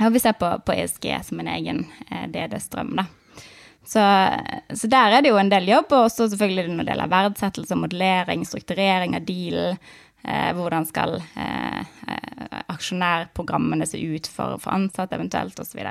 Og 0.00 0.08
vi 0.12 0.24
ser 0.24 0.40
på, 0.40 0.48
på 0.64 0.76
ESG 0.76 1.12
som 1.24 1.40
en 1.40 1.52
egen 1.52 1.84
DD-strøm, 2.32 2.96
da. 2.96 3.06
Så, 3.86 4.02
så, 4.74 4.88
der 4.90 5.14
er 5.14 5.22
det 5.22 5.30
jo 5.30 5.38
en 5.38 5.50
del 5.52 5.68
jobb, 5.70 5.92
og 5.94 6.08
også 6.08 6.26
selvfølgelig 6.32 6.72
når 6.74 6.82
det 6.82 6.92
gjelder 6.92 7.12
verdsettelse, 7.12 7.78
modellering, 7.78 8.42
strukturering 8.48 9.14
av 9.14 9.28
dealen. 9.28 9.78
Eh, 10.26 10.50
hvordan 10.58 10.86
skal 10.88 11.20
eh, 11.38 11.82
aksjonærprogrammene 12.72 13.86
se 13.86 14.00
ut 14.02 14.26
for, 14.26 14.58
for 14.58 14.74
ansatte 14.74 15.14
eventuelt, 15.14 15.60
osv. 15.62 15.84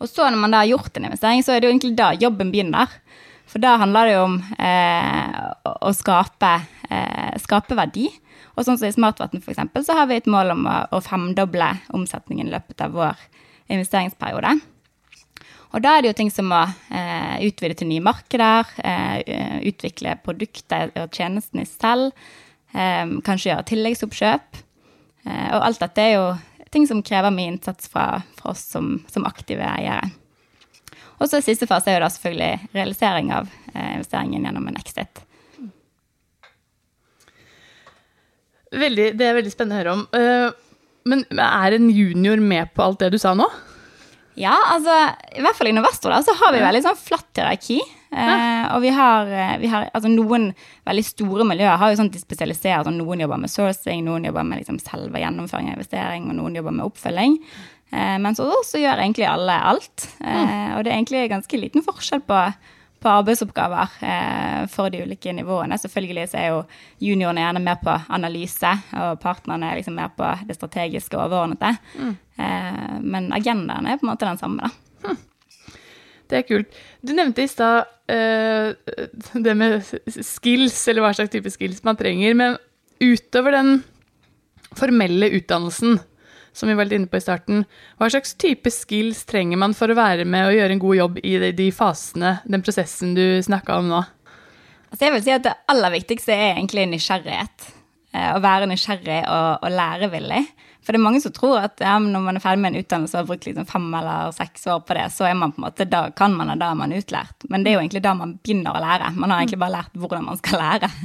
Og 0.00 0.10
så 0.10 0.28
når 0.28 0.40
man 0.42 0.52
da 0.54 0.62
har 0.62 0.72
gjort 0.74 0.98
en 0.98 1.08
investering, 1.08 1.42
så 1.44 1.54
er 1.54 1.62
det 1.62 1.68
jo 1.68 1.74
egentlig 1.74 1.96
da 1.98 2.10
jobben 2.18 2.52
begynner. 2.52 2.92
For 3.46 3.62
da 3.62 3.76
handler 3.80 4.08
det 4.08 4.14
jo 4.16 4.22
om 4.26 4.36
eh, 4.58 5.42
å, 5.70 5.92
skape, 5.94 6.52
eh, 6.90 7.34
skape 7.42 7.78
verdi. 7.78 8.08
Og 8.56 8.66
sånn 8.66 8.78
som 8.80 8.88
i 8.88 8.94
Smartvatn 8.94 9.40
eksempel, 9.40 9.84
så 9.86 9.96
har 9.96 10.08
vi 10.10 10.18
et 10.18 10.30
mål 10.30 10.54
om 10.56 10.64
å, 10.68 10.78
å 10.96 11.02
femdoble 11.04 11.68
omsetningen 11.96 12.48
i 12.48 12.54
løpet 12.56 12.82
av 12.84 12.96
vår 12.96 13.28
investeringsperiode. 13.72 14.56
Og 15.74 15.82
da 15.84 15.96
er 15.96 16.02
det 16.02 16.10
jo 16.10 16.18
ting 16.20 16.32
som 16.32 16.52
å 16.54 16.62
eh, 16.64 17.46
utvide 17.46 17.76
til 17.78 17.90
nye 17.90 18.04
markeder, 18.04 18.68
eh, 18.80 19.58
utvikle 19.68 20.16
produktet 20.24 20.94
og 20.96 21.14
tjenestene 21.14 21.66
selv, 21.68 22.14
eh, 22.72 23.04
kanskje 23.26 23.52
gjøre 23.52 23.68
tilleggsoppkjøp. 23.70 24.62
Eh, 25.26 25.48
og 25.52 25.66
alt 25.66 25.82
dette 25.82 26.02
er 26.02 26.14
jo 26.14 26.26
ting 26.70 26.86
som 26.88 27.02
krever 27.02 27.34
mye 27.34 27.54
innsats 27.54 27.88
fra, 27.88 28.22
fra 28.38 28.52
oss 28.52 28.64
som, 28.74 28.98
som, 29.12 29.26
aktive 29.28 29.66
eiere. 29.66 30.10
Og 31.16 31.30
så 31.30 31.40
siste 31.40 31.68
fase 31.68 31.90
er 31.90 31.98
jo 31.98 32.04
da 32.04 32.10
selvfølgelig 32.12 32.74
realisering 32.76 33.32
av 33.32 33.48
eh, 33.72 33.94
investeringen 33.96 34.44
gjennom 34.44 34.68
en 34.68 34.80
exit. 34.80 35.22
Veldig, 38.76 39.12
det 39.16 39.24
er 39.24 39.38
veldig 39.38 39.52
spennende 39.54 39.76
å 39.76 39.80
høre 39.80 39.94
om. 39.94 40.04
Uh, 40.12 40.50
men 41.06 41.22
er 41.38 41.76
en 41.76 41.88
junior 41.88 42.42
med 42.42 42.74
på 42.74 42.82
alt 42.84 43.04
det 43.04 43.12
du 43.14 43.18
sa 43.22 43.32
nå? 43.38 43.46
Ja, 44.36 44.56
altså 44.74 44.92
i 45.32 45.40
hvert 45.44 45.56
fall 45.56 45.70
i 45.70 45.72
Investor 45.72 46.12
da, 46.12 46.18
så 46.26 46.34
har 46.36 46.52
vi 46.52 46.64
veldig 46.64 46.82
sånn 46.84 46.98
flatt 46.98 47.30
hierarki. 47.38 47.78
Eh, 48.16 48.66
og 48.72 48.80
vi 48.84 48.92
har, 48.96 49.28
eh, 49.28 49.56
vi 49.60 49.70
har, 49.72 49.90
altså 49.92 50.08
noen 50.08 50.50
veldig 50.88 51.04
store 51.04 51.44
miljøer 51.48 51.76
har 51.80 51.92
jo 51.92 52.00
sånn 52.00 52.10
at 52.10 52.16
de 52.16 52.22
spesialiserer. 52.22 52.86
sånn 52.86 52.96
Noen 53.00 53.20
jobber 53.24 53.42
med 53.42 53.52
sourcing, 53.52 54.04
noen 54.06 54.24
jobber 54.24 54.46
med 54.48 54.62
liksom 54.62 54.80
selve 54.80 55.20
gjennomføring 55.20 55.68
av 55.70 55.76
investering, 55.76 56.30
og 56.30 56.38
noen 56.38 56.56
jobber 56.56 56.78
med 56.78 56.86
oppfølging. 56.86 57.36
Eh, 57.92 58.16
men 58.18 58.38
så, 58.38 58.48
så 58.64 58.80
gjør 58.80 59.04
egentlig 59.04 59.28
alle 59.28 59.60
alt. 59.72 60.08
Eh, 60.20 60.72
og 60.76 60.84
det 60.84 60.92
er 60.92 60.96
egentlig 60.96 61.28
ganske 61.34 61.60
liten 61.60 61.84
forskjell 61.86 62.24
på 62.26 62.40
på 63.06 63.10
arbeidsoppgaver 63.12 63.88
eh, 64.00 64.66
for 64.66 64.90
de 64.90 65.02
ulike 65.04 65.32
nivåene. 65.32 65.78
Selvfølgelig 65.78 66.30
så 66.32 66.38
er 66.40 66.48
jo 66.50 66.62
juniorene 67.02 67.44
gjerne 67.44 67.62
mer 67.62 67.78
på 67.82 67.92
analyse, 68.16 68.72
og 68.96 69.20
partnerne 69.22 69.70
er 69.70 69.80
liksom 69.80 69.98
mer 69.98 70.10
på 70.16 70.30
det 70.48 70.56
strategiske 70.56 71.18
og 71.18 71.28
overordnede. 71.28 71.76
Mm. 71.94 72.16
Eh, 72.42 72.96
men 73.04 73.30
agendaen 73.36 73.86
er 73.86 74.00
på 74.00 74.08
en 74.08 74.12
måte 74.14 74.28
den 74.28 74.40
samme, 74.40 74.66
da. 74.66 74.85
Det 76.30 76.40
er 76.40 76.48
kult. 76.48 76.80
Du 77.06 77.12
nevnte 77.16 77.44
i 77.44 77.50
stad 77.50 77.86
uh, 78.10 78.72
det 79.34 79.54
med 79.58 79.78
skills, 80.06 80.78
eller 80.88 81.04
hva 81.04 81.12
slags 81.16 81.32
type 81.34 81.52
skills 81.54 81.84
man 81.86 81.98
trenger. 81.98 82.34
Men 82.38 82.58
utover 83.02 83.54
den 83.56 83.80
formelle 84.76 85.30
utdannelsen, 85.38 86.00
som 86.56 86.70
vi 86.70 86.76
var 86.76 86.88
litt 86.88 86.98
inne 86.98 87.10
på 87.12 87.20
i 87.20 87.24
starten. 87.24 87.64
Hva 88.00 88.10
slags 88.10 88.34
type 88.40 88.72
skills 88.72 89.24
trenger 89.28 89.60
man 89.60 89.76
for 89.76 89.92
å 89.92 89.98
være 89.98 90.26
med 90.28 90.48
og 90.48 90.56
gjøre 90.56 90.76
en 90.76 90.82
god 90.82 91.00
jobb 91.00 91.18
i 91.22 91.36
de 91.56 91.70
fasene, 91.74 92.38
den 92.48 92.64
prosessen 92.64 93.14
du 93.16 93.24
snakka 93.44 93.80
om 93.80 93.90
nå? 93.92 94.02
Altså 94.90 95.08
jeg 95.08 95.16
vil 95.16 95.24
si 95.26 95.34
at 95.34 95.44
Det 95.44 95.56
aller 95.68 95.92
viktigste 95.92 96.32
er 96.32 96.54
egentlig 96.54 96.86
nysgjerrighet. 96.88 97.72
Eh, 98.16 98.32
å 98.32 98.40
være 98.42 98.68
nysgjerrig 98.70 99.22
og, 99.28 99.66
og 99.66 99.74
lærevillig. 99.74 100.42
For 100.86 100.94
det 100.94 101.00
er 101.00 101.02
mange 101.02 101.20
som 101.24 101.34
tror 101.34 101.58
at 101.64 101.82
ja, 101.82 101.96
når 101.98 102.22
man 102.22 102.38
er 102.38 102.44
ferdig 102.44 102.62
med 102.62 102.72
en 102.72 102.84
utdannelse 102.84 103.16
og 103.16 103.24
har 103.24 103.28
brukt 103.32 103.48
liksom 103.48 103.66
fem 103.66 103.88
eller 103.98 104.30
seks 104.36 104.68
år 104.70 104.84
på 104.86 104.94
det, 104.94 105.08
så 105.10 105.32
man 105.34 105.52
på 105.56 105.64
måte, 105.64 105.88
da 105.90 106.04
kan 106.14 106.36
man 106.38 106.52
og 106.54 106.60
da 106.62 106.70
er 106.70 106.78
man 106.78 106.94
utlært. 106.94 107.48
Men 107.50 107.64
det 107.64 107.72
er 107.72 107.76
jo 107.76 107.82
egentlig 107.82 108.04
da 108.06 108.14
man 108.14 108.36
begynner 108.38 108.76
å 108.76 108.84
lære. 108.84 109.10
Man 109.18 109.34
har 109.34 109.42
egentlig 109.42 109.60
bare 109.64 109.74
lært 109.80 109.98
hvordan 109.98 110.30
man 110.30 110.42
skal 110.42 110.62
lære. 110.62 110.92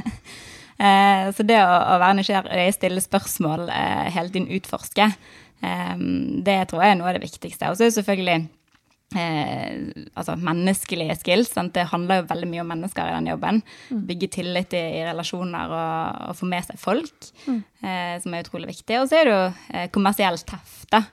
Eh, 0.81 1.27
så 1.37 1.43
det 1.45 1.59
å, 1.61 1.73
å 1.93 1.97
være 2.01 2.15
nysgjerrig, 2.17 2.63
stille 2.73 3.01
spørsmål, 3.03 3.67
eh, 3.69 4.07
hele 4.15 4.31
tiden 4.33 4.47
utforske, 4.55 5.05
eh, 5.61 5.91
det 6.41 6.55
tror 6.71 6.81
jeg 6.81 6.95
er 6.95 6.97
noe 6.97 7.11
av 7.11 7.19
det 7.19 7.21
viktigste. 7.21 7.69
Og 7.69 7.77
så 7.77 7.83
er 7.85 7.91
det 7.91 7.97
selvfølgelig 7.99 8.37
Eh, 9.11 10.05
altså 10.15 10.37
menneskelige 10.39 11.17
skills. 11.19 11.51
Sant? 11.55 11.73
Det 11.75 11.89
handler 11.91 12.21
jo 12.21 12.29
veldig 12.29 12.47
mye 12.47 12.63
om 12.63 12.69
mennesker 12.71 13.09
i 13.09 13.15
den 13.17 13.27
jobben. 13.33 13.59
Mm. 13.89 14.05
Bygge 14.07 14.29
tillit 14.37 14.75
i, 14.77 14.83
i 14.99 15.03
relasjoner 15.07 15.75
og, 15.75 16.21
og, 16.29 16.37
få 16.39 16.47
med 16.51 16.67
seg 16.67 16.79
folk, 16.79 17.27
mm. 17.43 17.59
eh, 17.83 18.15
som 18.23 18.35
er 18.35 18.45
utrolig 18.45 18.71
viktig. 18.71 19.01
Og 19.01 19.09
så 19.11 19.19
er 19.19 19.27
det 19.27 19.35
jo 19.35 19.43
eh, 19.75 19.89
kommersielt 19.93 20.47
teft, 20.47 20.87
da. 20.93 21.03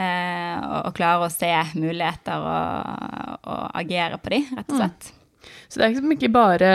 og, 0.00 0.92
klare 0.94 1.26
å 1.26 1.32
se 1.34 1.50
muligheter 1.74 2.46
og, 2.46 3.40
og, 3.42 3.64
agere 3.82 4.20
på 4.22 4.34
de, 4.36 4.40
rett 4.54 4.70
og 4.70 4.76
mm. 4.76 4.80
slett. 4.84 5.10
Mm. 5.10 5.50
Så 5.66 5.74
det 5.74 5.84
er 5.84 5.94
liksom 5.94 6.14
ikke 6.14 6.34
bare 6.36 6.70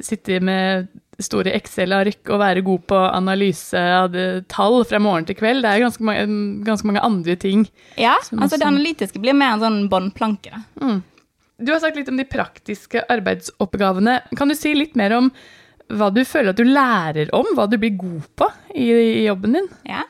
sitte 0.00 0.38
med 0.40 0.88
store 1.24 1.54
Excel-ark 1.56 2.30
og 2.30 2.42
være 2.42 2.64
god 2.66 2.84
på 2.90 2.98
analyse 3.08 3.78
av 3.78 4.16
tall 4.52 4.82
fra 4.88 5.00
morgen 5.02 5.26
til 5.28 5.38
kveld. 5.38 5.64
Det 5.64 5.70
er 5.70 5.84
ganske 5.84 6.06
mange, 6.06 6.26
ganske 6.66 6.88
mange 6.88 7.04
andre 7.06 7.36
ting. 7.40 7.64
Ja, 8.00 8.16
altså 8.36 8.58
det 8.58 8.68
analytiske 8.68 9.22
blir 9.22 9.36
mer 9.38 9.56
en 9.56 9.64
sånn 9.64 9.80
båndplanke. 9.92 10.62
Mm. 10.82 11.00
Du 11.62 11.72
har 11.72 11.82
sagt 11.82 11.98
litt 11.98 12.10
om 12.10 12.18
de 12.18 12.26
praktiske 12.26 13.04
arbeidsoppgavene. 13.12 14.18
Kan 14.38 14.50
du 14.50 14.56
si 14.58 14.74
litt 14.74 14.96
mer 14.98 15.14
om 15.18 15.30
hva 15.92 16.08
du 16.14 16.22
føler 16.24 16.52
at 16.52 16.60
du 16.60 16.66
lærer 16.66 17.32
om, 17.36 17.46
hva 17.56 17.68
du 17.68 17.76
blir 17.80 17.96
god 17.98 18.28
på 18.38 18.48
i, 18.74 18.88
i 18.90 19.24
jobben 19.26 19.58
din? 19.58 19.68
Ja, 19.88 20.06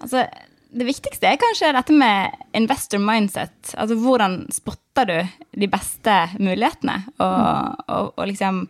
altså 0.00 0.24
det 0.70 0.86
viktigste 0.86 1.26
er 1.26 1.40
kanskje 1.40 1.72
dette 1.74 1.94
med 1.94 2.36
investor 2.56 3.02
mindset. 3.02 3.72
Altså 3.74 3.96
hvordan 3.98 4.44
spotter 4.54 5.08
du 5.08 5.16
de 5.60 5.68
beste 5.70 6.16
mulighetene, 6.38 7.00
og, 7.18 7.40
mm. 7.40 7.84
og, 7.88 8.12
og 8.14 8.30
liksom 8.30 8.62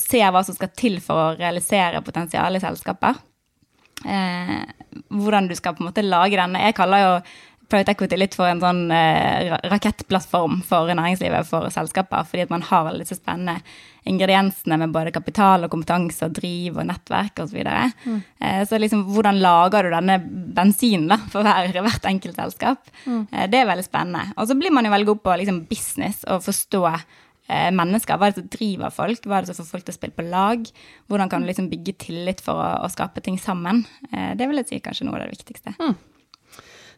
ser 0.00 0.30
hva 0.34 0.42
som 0.46 0.56
skal 0.56 0.72
til 0.76 1.00
for 1.04 1.22
å 1.22 1.34
realisere 1.38 2.04
potensialet 2.04 2.62
i 2.62 2.66
selskaper. 2.66 3.18
Eh, 4.04 4.62
hvordan 5.10 5.48
du 5.48 5.56
skal 5.56 5.76
på 5.76 5.84
en 5.84 5.90
måte 5.90 6.04
lage 6.04 6.38
denne. 6.38 6.62
Jeg 6.66 6.76
kaller 6.78 7.04
jo 7.04 7.12
Private 7.66 7.96
Equity 7.96 8.18
litt 8.18 8.34
for 8.38 8.46
en 8.46 8.60
sånn 8.62 8.84
eh, 8.94 9.50
rakettplattform 9.66 10.60
for 10.66 10.86
næringslivet 10.92 11.48
for 11.48 11.66
selskaper, 11.74 12.26
fordi 12.28 12.44
at 12.44 12.52
man 12.52 12.62
har 12.68 12.86
alle 12.86 13.02
disse 13.02 13.18
spennende 13.18 13.56
ingrediensene 14.06 14.78
med 14.78 14.92
både 14.94 15.10
kapital 15.14 15.66
og 15.66 15.72
kompetanse 15.72 16.28
og 16.28 16.36
driv 16.36 16.78
og 16.78 16.86
nettverk 16.86 17.42
osv. 17.42 17.50
Så, 17.50 17.58
videre. 17.58 17.88
mm. 18.04 18.20
eh, 18.38 18.62
så 18.70 18.78
liksom, 18.78 19.02
hvordan 19.10 19.42
lager 19.42 19.88
du 19.88 19.96
denne 19.96 20.20
bensinen 20.54 21.10
da, 21.10 21.18
for 21.32 21.46
hver, 21.46 21.74
hvert 21.88 22.06
enkelt 22.12 22.38
selskap? 22.38 22.94
Mm. 23.02 23.24
Eh, 23.32 23.48
det 23.50 23.62
er 23.62 23.70
veldig 23.72 23.88
spennende. 23.88 24.36
Og 24.36 24.46
så 24.46 24.58
blir 24.58 24.74
man 24.74 24.86
jo 24.86 24.94
veldig 24.94 25.10
god 25.10 25.24
på 25.26 25.38
liksom, 25.42 25.64
business 25.70 26.22
og 26.30 26.46
forstå 26.46 26.84
mennesker. 27.48 28.18
Hva 28.18 28.28
er 28.28 28.34
det 28.34 28.42
som 28.42 28.50
driver 28.50 28.94
folk? 28.94 29.26
Hva 29.26 29.38
er 29.38 29.44
det 29.46 29.54
som 29.54 29.60
får 29.60 29.76
folk 29.76 29.86
til 29.86 29.94
å 29.94 29.98
spille 29.98 30.16
på 30.16 30.26
lag? 30.26 30.66
Hvordan 31.10 31.30
kan 31.30 31.44
du 31.44 31.50
liksom 31.50 31.70
bygge 31.70 31.96
tillit 32.06 32.42
for 32.44 32.58
å, 32.58 32.68
å 32.82 32.90
skape 32.90 33.22
ting 33.22 33.38
sammen? 33.38 33.84
Eh, 34.10 34.32
det 34.38 34.48
vil 34.50 34.60
jeg 34.62 34.70
si 34.70 34.80
kanskje 34.82 35.06
noe 35.06 35.18
av 35.18 35.26
det 35.26 35.36
viktigste. 35.36 35.76
Mm. 35.78 35.94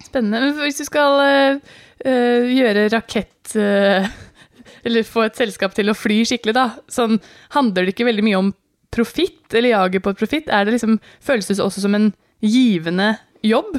Spennende. 0.05 0.41
Men 0.41 0.57
hvis 0.63 0.81
du 0.81 0.87
skal 0.87 1.21
uh, 1.21 1.59
gjøre 2.07 2.87
rakett 2.95 3.57
uh, 3.59 4.07
Eller 4.87 5.07
få 5.07 5.25
et 5.27 5.37
selskap 5.37 5.75
til 5.75 5.91
å 5.91 5.97
fly 5.97 6.21
skikkelig, 6.29 6.55
da, 6.55 6.67
sånn 6.93 7.19
handler 7.57 7.85
det 7.85 7.97
ikke 7.97 8.07
veldig 8.07 8.25
mye 8.25 8.41
om 8.41 8.51
profitt, 8.95 9.43
eller 9.51 9.73
jaget 9.73 10.05
på 10.05 10.13
profitt? 10.17 10.49
Liksom, 10.49 10.99
føles 11.25 11.49
det 11.51 11.59
også 11.61 11.83
som 11.83 11.97
en 11.99 12.13
givende 12.45 13.17
jobb? 13.45 13.75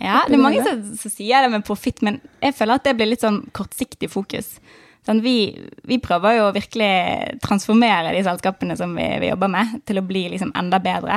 Ja, 0.00 0.24
det 0.26 0.36
er 0.36 0.42
mange 0.42 0.64
som, 0.64 0.82
som 0.98 1.12
sier 1.12 1.44
det 1.44 1.52
med 1.52 1.64
profitt, 1.66 2.02
men 2.06 2.18
jeg 2.42 2.56
føler 2.56 2.80
at 2.80 2.88
det 2.88 2.96
blir 2.98 3.12
litt 3.12 3.24
sånn 3.24 3.42
kortsiktig 3.56 4.10
fokus. 4.10 4.56
Sånn, 5.06 5.22
vi, 5.24 5.52
vi, 5.88 5.96
prøver 6.02 6.36
jo 6.36 6.48
å 6.48 6.54
virkelig 6.54 7.38
transformere 7.44 8.12
de 8.12 8.20
selskapene 8.26 8.76
som 8.76 8.92
vi, 8.96 9.06
vi 9.22 9.30
jobber 9.30 9.48
med, 9.52 9.78
til 9.88 10.00
å 10.00 10.04
bli 10.04 10.26
liksom 10.34 10.52
enda 10.58 10.80
bedre. 10.82 11.16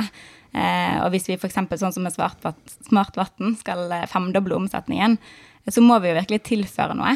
Eh, 0.54 0.96
og 1.02 1.10
hvis 1.12 1.28
vi 1.28 1.36
f.eks. 1.36 1.58
sånn 1.80 1.92
som 1.92 2.06
med 2.06 2.14
Smart 2.14 3.18
Vann 3.18 3.58
skal 3.60 3.84
eh, 3.92 4.08
femdoble 4.10 4.56
omsetningen, 4.56 5.18
så 5.68 5.84
må 5.84 5.98
vi 6.00 6.12
jo 6.12 6.18
virkelig 6.18 6.40
tilføre 6.48 6.96
noe. 6.96 7.12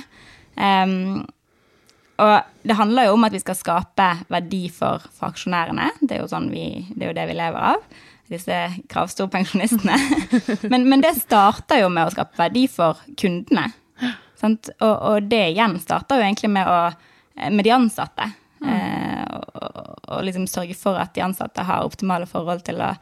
Eh, 0.61 0.95
og 2.19 2.37
det 2.67 2.77
handler 2.77 3.09
jo 3.09 3.17
om 3.17 3.27
at 3.29 3.35
vi 3.35 3.41
skal 3.41 3.57
skape 3.57 4.09
verdi 4.29 4.67
for, 4.75 5.05
for 5.15 5.31
aksjonærene. 5.31 5.93
Det 6.03 6.19
er, 6.19 6.29
sånn 6.31 6.51
vi, 6.51 6.67
det 6.91 7.07
er 7.07 7.13
jo 7.13 7.19
det 7.19 7.27
vi 7.31 7.37
lever 7.39 7.69
av. 7.73 7.99
Disse 8.29 8.57
kravstorpensjonistene. 8.91 9.97
men, 10.73 10.89
men 10.91 11.05
det 11.05 11.15
starter 11.23 11.85
jo 11.85 11.93
med 11.95 12.11
å 12.11 12.15
skape 12.17 12.37
verdi 12.41 12.67
for 12.69 12.99
kundene. 13.17 13.71
Og, 14.43 14.73
og, 14.81 15.23
det 15.31 15.45
igjen 15.53 15.79
starter 15.83 16.21
jo 16.21 16.27
egentlig 16.27 16.51
med, 16.55 16.69
å, 16.69 17.49
med 17.51 17.67
de 17.67 17.73
ansatte. 17.75 18.29
Mm. 18.63 18.69
Eh, 18.75 19.39
og, 19.39 19.81
og, 20.09 20.21
liksom 20.27 20.47
sørge 20.51 20.77
for 20.79 20.99
at 20.99 21.15
de 21.17 21.25
ansatte 21.27 21.67
har 21.67 21.87
optimale 21.87 22.29
forhold 22.31 22.65
til 22.67 22.83
å, 22.83 22.93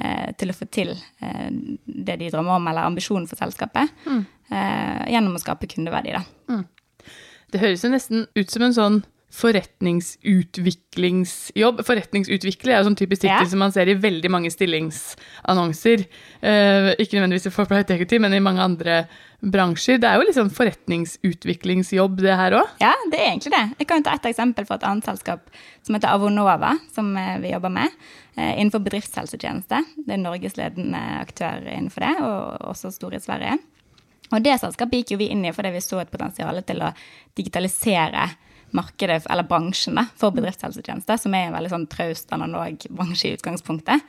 eh, 0.00 0.30
til 0.40 0.52
å 0.52 0.56
få 0.56 0.68
til 0.72 0.92
eh, 0.94 1.48
det 1.84 2.18
de 2.20 2.30
drømmer 2.30 2.58
om, 2.58 2.70
eller 2.72 2.88
ambisjonen 2.88 3.28
for 3.30 3.40
selskapet. 3.40 3.92
Mm. 4.06 4.22
Eh, 4.50 5.02
gjennom 5.16 5.36
å 5.36 5.42
skape 5.42 5.70
kundeverdi, 5.72 6.16
da. 6.16 6.24
Mm. 6.52 6.64
Det 7.54 7.62
høres 7.62 7.84
jo 7.84 7.92
nesten 7.92 8.26
ut 8.34 8.50
som 8.50 8.64
en 8.66 8.76
sånn 8.76 9.02
forretningsutviklingsjobb. 9.34 11.80
Forretningsutvikler 11.86 12.72
er 12.72 12.78
jo 12.80 12.86
sånn 12.88 12.98
typisk 12.98 13.20
tittel 13.24 13.42
ja. 13.42 13.50
som 13.50 13.60
man 13.64 13.72
ser 13.74 13.86
i 13.90 13.98
veldig 13.98 14.30
mange 14.30 14.50
stillingsannonser. 14.52 15.98
Eh, 16.40 16.94
ikke 17.02 17.16
nødvendigvis 17.18 17.46
for 17.48 17.54
Forplight 17.62 17.90
Equity, 17.96 18.16
men 18.22 18.32
i 18.36 18.44
mange 18.44 18.62
andre 18.62 18.94
bransjer. 19.44 19.98
Det 20.00 20.08
er 20.08 20.14
jo 20.18 20.28
liksom 20.28 20.48
forretningsutviklingsjobb, 20.54 22.14
det 22.22 22.34
her 22.38 22.52
òg? 22.60 22.66
Ja, 22.82 22.94
det 23.10 23.18
er 23.20 23.28
egentlig 23.32 23.54
det. 23.56 23.66
Jeg 23.82 23.88
kan 23.90 24.02
ta 24.06 24.10
et 24.16 24.28
eksempel 24.30 24.64
fra 24.68 24.76
et 24.78 24.88
annet 24.88 25.06
selskap 25.10 25.40
som 25.84 25.94
heter 25.96 26.10
Avonova, 26.14 26.72
som 26.94 27.06
eh, 27.18 27.40
vi 27.42 27.52
jobber 27.52 27.72
med. 27.74 27.88
Eh, 28.36 28.52
innenfor 28.60 28.80
bedriftshelsetjeneste. 28.86 29.76
Det 30.06 30.12
er 30.14 30.20
Norges 30.22 30.56
ledende 30.60 31.02
aktør 31.20 31.56
innenfor 31.66 32.00
det, 32.06 32.14
og 32.22 32.38
også 32.70 32.86
stor 32.94 33.12
i 33.18 33.24
Sverige. 33.24 33.54
Og 34.32 34.38
det 34.42 34.56
selskapet 34.62 34.96
gikk 35.02 35.10
jo 35.14 35.20
vi 35.20 35.28
inn 35.34 35.44
i 35.44 35.52
fordi 35.54 35.70
vi 35.74 35.82
så 35.84 35.96
et 36.00 36.10
potensial 36.10 36.56
til 36.66 36.80
å 36.82 36.90
digitalisere 37.36 38.24
markedet, 38.76 39.24
eller 39.30 39.46
bransjen, 39.48 40.00
for 40.20 40.34
bedriftshelsetjeneste, 40.34 41.18
som 41.20 41.34
er 41.34 41.48
en 41.48 41.56
veldig 41.56 41.72
sånn 41.72 41.90
traust, 41.90 42.30
analog 42.34 42.86
bransje 42.90 43.30
i 43.30 43.36
utgangspunktet. 43.38 44.06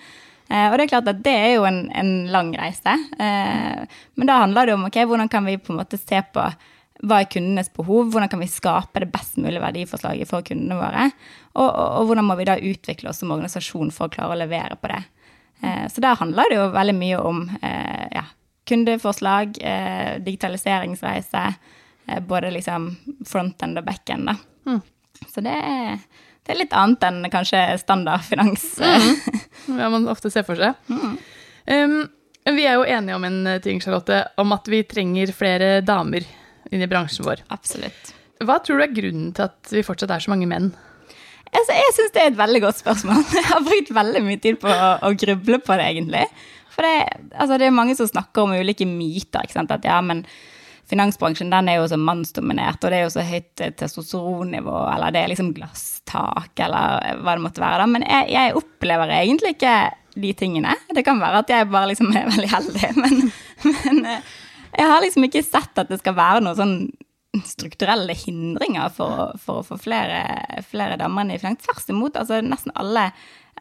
Eh, 0.50 0.68
og 0.70 0.78
det 0.78 0.86
er 0.86 0.92
klart 0.94 1.10
at 1.10 1.24
det 1.26 1.34
er 1.34 1.52
jo 1.56 1.66
en, 1.68 1.86
en 1.96 2.14
lang 2.34 2.54
reise. 2.58 2.94
Eh, 3.18 4.00
men 4.16 4.30
da 4.30 4.40
handler 4.44 4.70
det 4.70 4.78
om 4.78 4.88
ok, 4.88 5.02
hvordan 5.10 5.32
kan 5.32 5.46
vi 5.48 5.58
på 5.58 5.74
en 5.74 5.82
måte 5.82 6.00
se 6.02 6.22
på 6.34 6.46
hva 7.06 7.20
er 7.20 7.30
kundenes 7.30 7.70
behov, 7.76 8.08
hvordan 8.14 8.30
kan 8.32 8.40
vi 8.40 8.48
skape 8.50 9.02
det 9.04 9.12
best 9.12 9.36
mulige 9.42 9.64
verdiforslaget 9.64 10.30
for 10.30 10.46
kundene 10.48 10.78
våre, 10.80 11.10
og, 11.56 11.68
og, 11.68 11.90
og 12.00 12.08
hvordan 12.10 12.28
må 12.30 12.38
vi 12.40 12.48
da 12.48 12.56
utvikle 12.56 13.12
oss 13.12 13.20
som 13.22 13.34
organisasjon 13.36 13.92
for 13.94 14.08
å 14.08 14.14
klare 14.14 14.38
å 14.38 14.40
levere 14.40 14.78
på 14.80 14.92
det. 14.94 15.02
Eh, 15.62 15.86
så 15.92 16.04
der 16.04 16.20
handler 16.22 16.52
det 16.52 16.60
jo 16.60 16.72
veldig 16.76 16.98
mye 16.98 17.20
om 17.20 17.44
eh, 17.60 18.06
ja, 18.16 18.26
kundeforslag, 18.70 19.58
eh, 19.62 20.16
digitaliseringsreise, 20.24 21.46
eh, 22.08 22.20
både 22.24 22.54
liksom 22.56 22.94
front-end 23.28 23.82
og 23.82 23.88
back-end. 23.92 24.32
da. 24.32 24.38
Mm. 24.66 24.82
Så 25.32 25.44
det 25.46 25.56
er, 25.56 26.02
det 26.44 26.54
er, 26.54 26.60
litt 26.60 26.76
annet 26.76 27.06
enn 27.08 27.30
kanskje 27.34 27.62
standardfinans. 27.82 28.68
Mm. 28.82 29.80
Ja, 29.80 29.90
man 29.90 30.10
ofte 30.12 30.30
ser 30.30 30.46
for 30.46 30.60
seg. 30.60 30.78
Mm. 30.92 31.16
Um, 31.66 32.02
vi 32.56 32.68
er 32.70 32.78
jo 32.78 32.86
enige 32.86 33.16
om 33.18 33.24
en 33.26 33.40
ting, 33.64 33.80
Charlotte, 33.82 34.20
om 34.38 34.52
at 34.54 34.68
vi 34.70 34.84
trenger 34.86 35.32
flere 35.34 35.80
damer 35.82 36.28
inn 36.70 36.84
i 36.84 36.90
bransjen 36.90 37.26
vår. 37.26 37.42
Absolutt. 37.54 38.12
Hva 38.46 38.60
tror 38.62 38.78
du 38.78 38.86
er 38.86 38.94
grunnen 38.94 39.32
til 39.34 39.48
at 39.48 39.72
vi 39.74 39.86
fortsatt 39.86 40.12
er 40.14 40.22
så 40.22 40.34
mange 40.34 40.50
menn? 40.50 40.70
Altså, 41.56 41.76
jeg 41.78 41.94
syns 41.96 42.14
det 42.14 42.22
er 42.22 42.32
et 42.34 42.40
veldig 42.40 42.62
godt 42.66 42.82
spørsmål. 42.82 43.22
Jeg 43.38 43.48
har 43.48 43.64
brukt 43.64 43.92
veldig 43.96 44.22
mye 44.26 44.42
tid 44.44 44.60
på 44.60 44.72
å, 44.72 44.90
å 45.08 45.12
gruble 45.16 45.60
på 45.64 45.78
det, 45.80 45.86
egentlig. 45.94 46.26
For 46.76 46.84
det, 46.84 46.96
altså, 47.32 47.60
det 47.62 47.70
er 47.70 47.78
mange 47.78 47.96
som 47.96 48.10
snakker 48.10 48.44
om 48.44 48.56
ulike 48.58 48.88
myter. 48.90 49.48
At 49.64 49.88
ja, 49.88 50.02
men 50.04 50.26
finansbransjen 50.90 51.52
den 51.54 51.70
er 51.70 51.80
jo 51.80 51.90
så 51.90 51.98
mannsdominert, 52.00 52.84
og 52.84 52.92
det 52.92 53.00
er 53.00 53.06
jo 53.06 53.14
så 53.16 53.26
høyt 53.26 53.64
testosteronnivå, 53.80 54.76
eller 54.94 55.14
det 55.14 55.22
er 55.22 55.32
liksom 55.32 55.54
glasstak, 55.56 56.52
eller 56.62 57.22
hva 57.22 57.38
det 57.38 57.46
måtte 57.46 57.64
være. 57.64 57.84
da. 57.84 57.88
Men 57.90 58.06
jeg, 58.08 58.34
jeg 58.36 58.58
opplever 58.62 59.14
egentlig 59.18 59.56
ikke 59.56 59.78
de 60.16 60.34
tingene. 60.38 60.76
Det 60.96 61.04
kan 61.06 61.20
være 61.20 61.42
at 61.44 61.52
jeg 61.52 61.72
bare 61.72 61.92
liksom 61.92 62.12
er 62.18 62.30
veldig 62.30 62.52
heldig, 62.52 62.92
men, 63.00 63.26
men 63.66 64.06
jeg 64.76 64.92
har 64.92 65.02
liksom 65.04 65.28
ikke 65.28 65.46
sett 65.46 65.82
at 65.82 65.92
det 65.92 66.00
skal 66.02 66.18
være 66.18 66.46
noen 66.46 66.60
sånn 66.60 66.78
strukturelle 67.46 68.14
hindringer 68.16 68.92
for, 68.96 69.34
for 69.44 69.60
å 69.60 69.66
få 69.68 69.80
flere, 69.82 70.22
flere 70.70 70.96
damer 71.00 71.26
inn 71.26 71.36
i 71.36 71.40
finans. 71.42 71.66
Tvers 71.66 71.90
imot, 71.92 72.16
altså 72.20 72.40
nesten 72.46 72.72
alle 72.80 73.10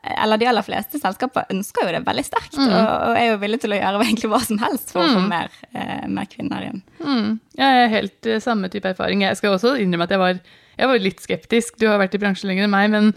eller 0.04 0.40
de 0.40 0.48
aller 0.50 0.64
fleste 0.64 0.98
selskaper 1.00 1.46
ønsker 1.52 1.86
jo 1.86 1.92
det 1.94 2.02
veldig 2.06 2.24
sterkt, 2.26 2.56
mm. 2.58 2.66
og, 2.66 2.88
og, 2.92 3.14
er 3.18 3.30
jo 3.30 3.38
villig 3.42 3.60
til 3.62 3.74
å 3.74 3.78
gjøre 3.78 4.02
egentlig 4.06 4.30
hva 4.32 4.40
som 4.44 4.60
helst 4.62 4.92
for 4.92 5.00
mm. 5.00 5.06
å 5.06 5.14
få 5.14 5.22
mm. 5.22 5.30
mer, 5.30 5.54
eh, 5.72 6.04
mer, 6.16 6.28
kvinner 6.30 6.66
inn. 6.66 6.82
Mm. 7.00 7.30
Jeg 7.60 7.80
er 7.84 7.94
helt 7.94 8.28
uh, 8.28 8.40
samme 8.42 8.70
type 8.72 8.92
erfaring. 8.92 9.24
Jeg 9.24 9.40
skal 9.40 9.56
også 9.56 9.76
innrømme 9.80 10.08
at 10.08 10.14
jeg 10.14 10.22
var, 10.22 10.42
jeg 10.76 10.90
var, 10.90 11.06
litt 11.06 11.24
skeptisk. 11.24 11.80
Du 11.80 11.88
har 11.88 12.02
vært 12.02 12.16
i 12.16 12.20
bransjen 12.22 12.50
lenger 12.50 12.68
enn 12.68 12.74
meg, 12.74 12.90
men, 12.92 13.10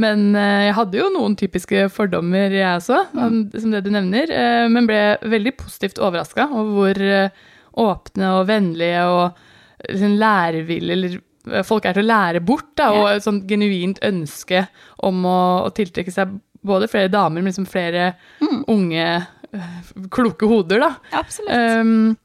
men 0.00 0.26
uh, 0.38 0.62
jeg 0.68 0.76
hadde 0.78 1.00
jo 1.02 1.08
noen 1.16 1.36
typiske 1.40 1.86
fordommer, 1.92 2.54
jeg 2.56 2.80
også, 2.80 3.02
mm. 3.12 3.40
som 3.58 3.74
det 3.74 3.84
du 3.84 3.92
nevner. 3.92 4.32
Uh, 4.32 4.66
men 4.72 4.88
ble 4.88 5.02
veldig 5.36 5.56
positivt 5.60 6.00
overraska 6.00 6.48
over 6.48 6.72
hvor 6.78 7.04
åpne 7.82 8.34
og 8.36 8.48
vennlige 8.50 9.04
og 9.08 9.38
liksom, 9.88 10.16
lærevillige 10.20 10.96
eller 10.98 11.20
folk 11.66 11.86
er 11.86 11.96
til 11.96 12.04
å 12.04 12.10
lære 12.10 12.42
bort, 12.46 12.70
da, 12.78 12.92
og 12.94 13.08
et 13.10 13.24
sånt 13.24 13.46
genuint 13.50 13.98
ønske 14.06 14.66
om 15.02 15.24
å, 15.26 15.38
å 15.66 15.70
tiltrekke 15.74 16.14
seg 16.14 16.36
både 16.62 16.88
flere 16.88 17.10
damer, 17.10 17.40
men 17.40 17.50
liksom 17.50 17.66
flere 17.66 18.12
mm. 18.40 18.64
unge, 18.70 19.06
øh, 19.52 19.78
kloke 20.14 20.46
hoder, 20.46 20.84
da. 20.84 20.92
Absolutt. 21.18 21.50
Um, 21.50 22.16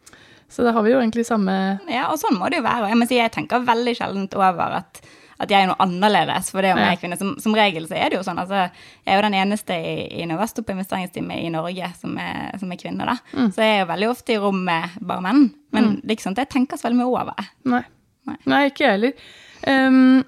så 0.49 0.63
da 0.63 0.71
har 0.71 0.85
vi 0.85 0.93
jo 0.93 0.99
egentlig 1.01 1.25
samme 1.27 1.53
Ja, 1.91 2.07
og 2.11 2.19
sånn 2.21 2.37
må 2.39 2.47
det 2.47 2.61
jo 2.61 2.67
være. 2.67 2.91
Jeg 2.93 3.09
si, 3.09 3.17
jeg 3.19 3.33
tenker 3.35 3.65
veldig 3.67 3.95
sjelden 3.97 4.29
over 4.37 4.77
at, 4.77 5.01
at 5.43 5.51
jeg 5.51 5.65
er 5.65 5.67
noe 5.71 5.81
annerledes 5.83 6.53
for 6.53 6.63
det 6.63 6.71
om 6.71 6.79
jeg 6.79 6.93
er 6.93 7.01
kvinne. 7.01 7.17
Som, 7.19 7.33
som, 7.43 7.57
regel 7.57 7.89
så 7.89 7.97
er 7.99 8.13
det 8.13 8.19
jo 8.19 8.23
sånn. 8.23 8.39
altså 8.39 8.61
Jeg 8.61 9.11
er 9.11 9.19
jo 9.19 9.25
den 9.27 9.35
eneste 9.41 9.75
i, 9.75 9.97
i 10.21 10.29
Nordvest 10.29 10.63
på 10.63 10.75
investeringsteamet 10.77 11.43
i 11.43 11.51
Norge 11.51 11.91
som 11.99 12.15
er, 12.21 12.55
som 12.61 12.71
er 12.71 12.79
kvinne, 12.79 13.09
da. 13.09 13.17
Mm. 13.33 13.51
Så 13.51 13.65
jeg 13.65 13.75
er 13.75 13.83
jo 13.83 13.91
veldig 13.91 14.09
ofte 14.13 14.37
i 14.37 14.39
rom 14.45 14.63
med 14.69 14.97
bare 15.01 15.25
menn. 15.27 15.45
Men 15.75 15.91
mm. 15.91 15.99
det 15.99 16.13
er 16.13 16.19
ikke 16.19 16.29
sånn 16.29 16.39
at 16.39 16.45
jeg 16.45 16.53
tenker 16.55 16.79
så 16.79 16.87
veldig 16.87 17.01
mye 17.01 17.11
over 17.11 17.33
det. 17.33 17.47
Nei. 17.75 17.83
Nei. 18.27 18.39
Nei, 18.49 18.63
ikke 18.71 18.85
jeg 18.85 18.95
heller. 18.97 19.29
Um, 19.67 20.25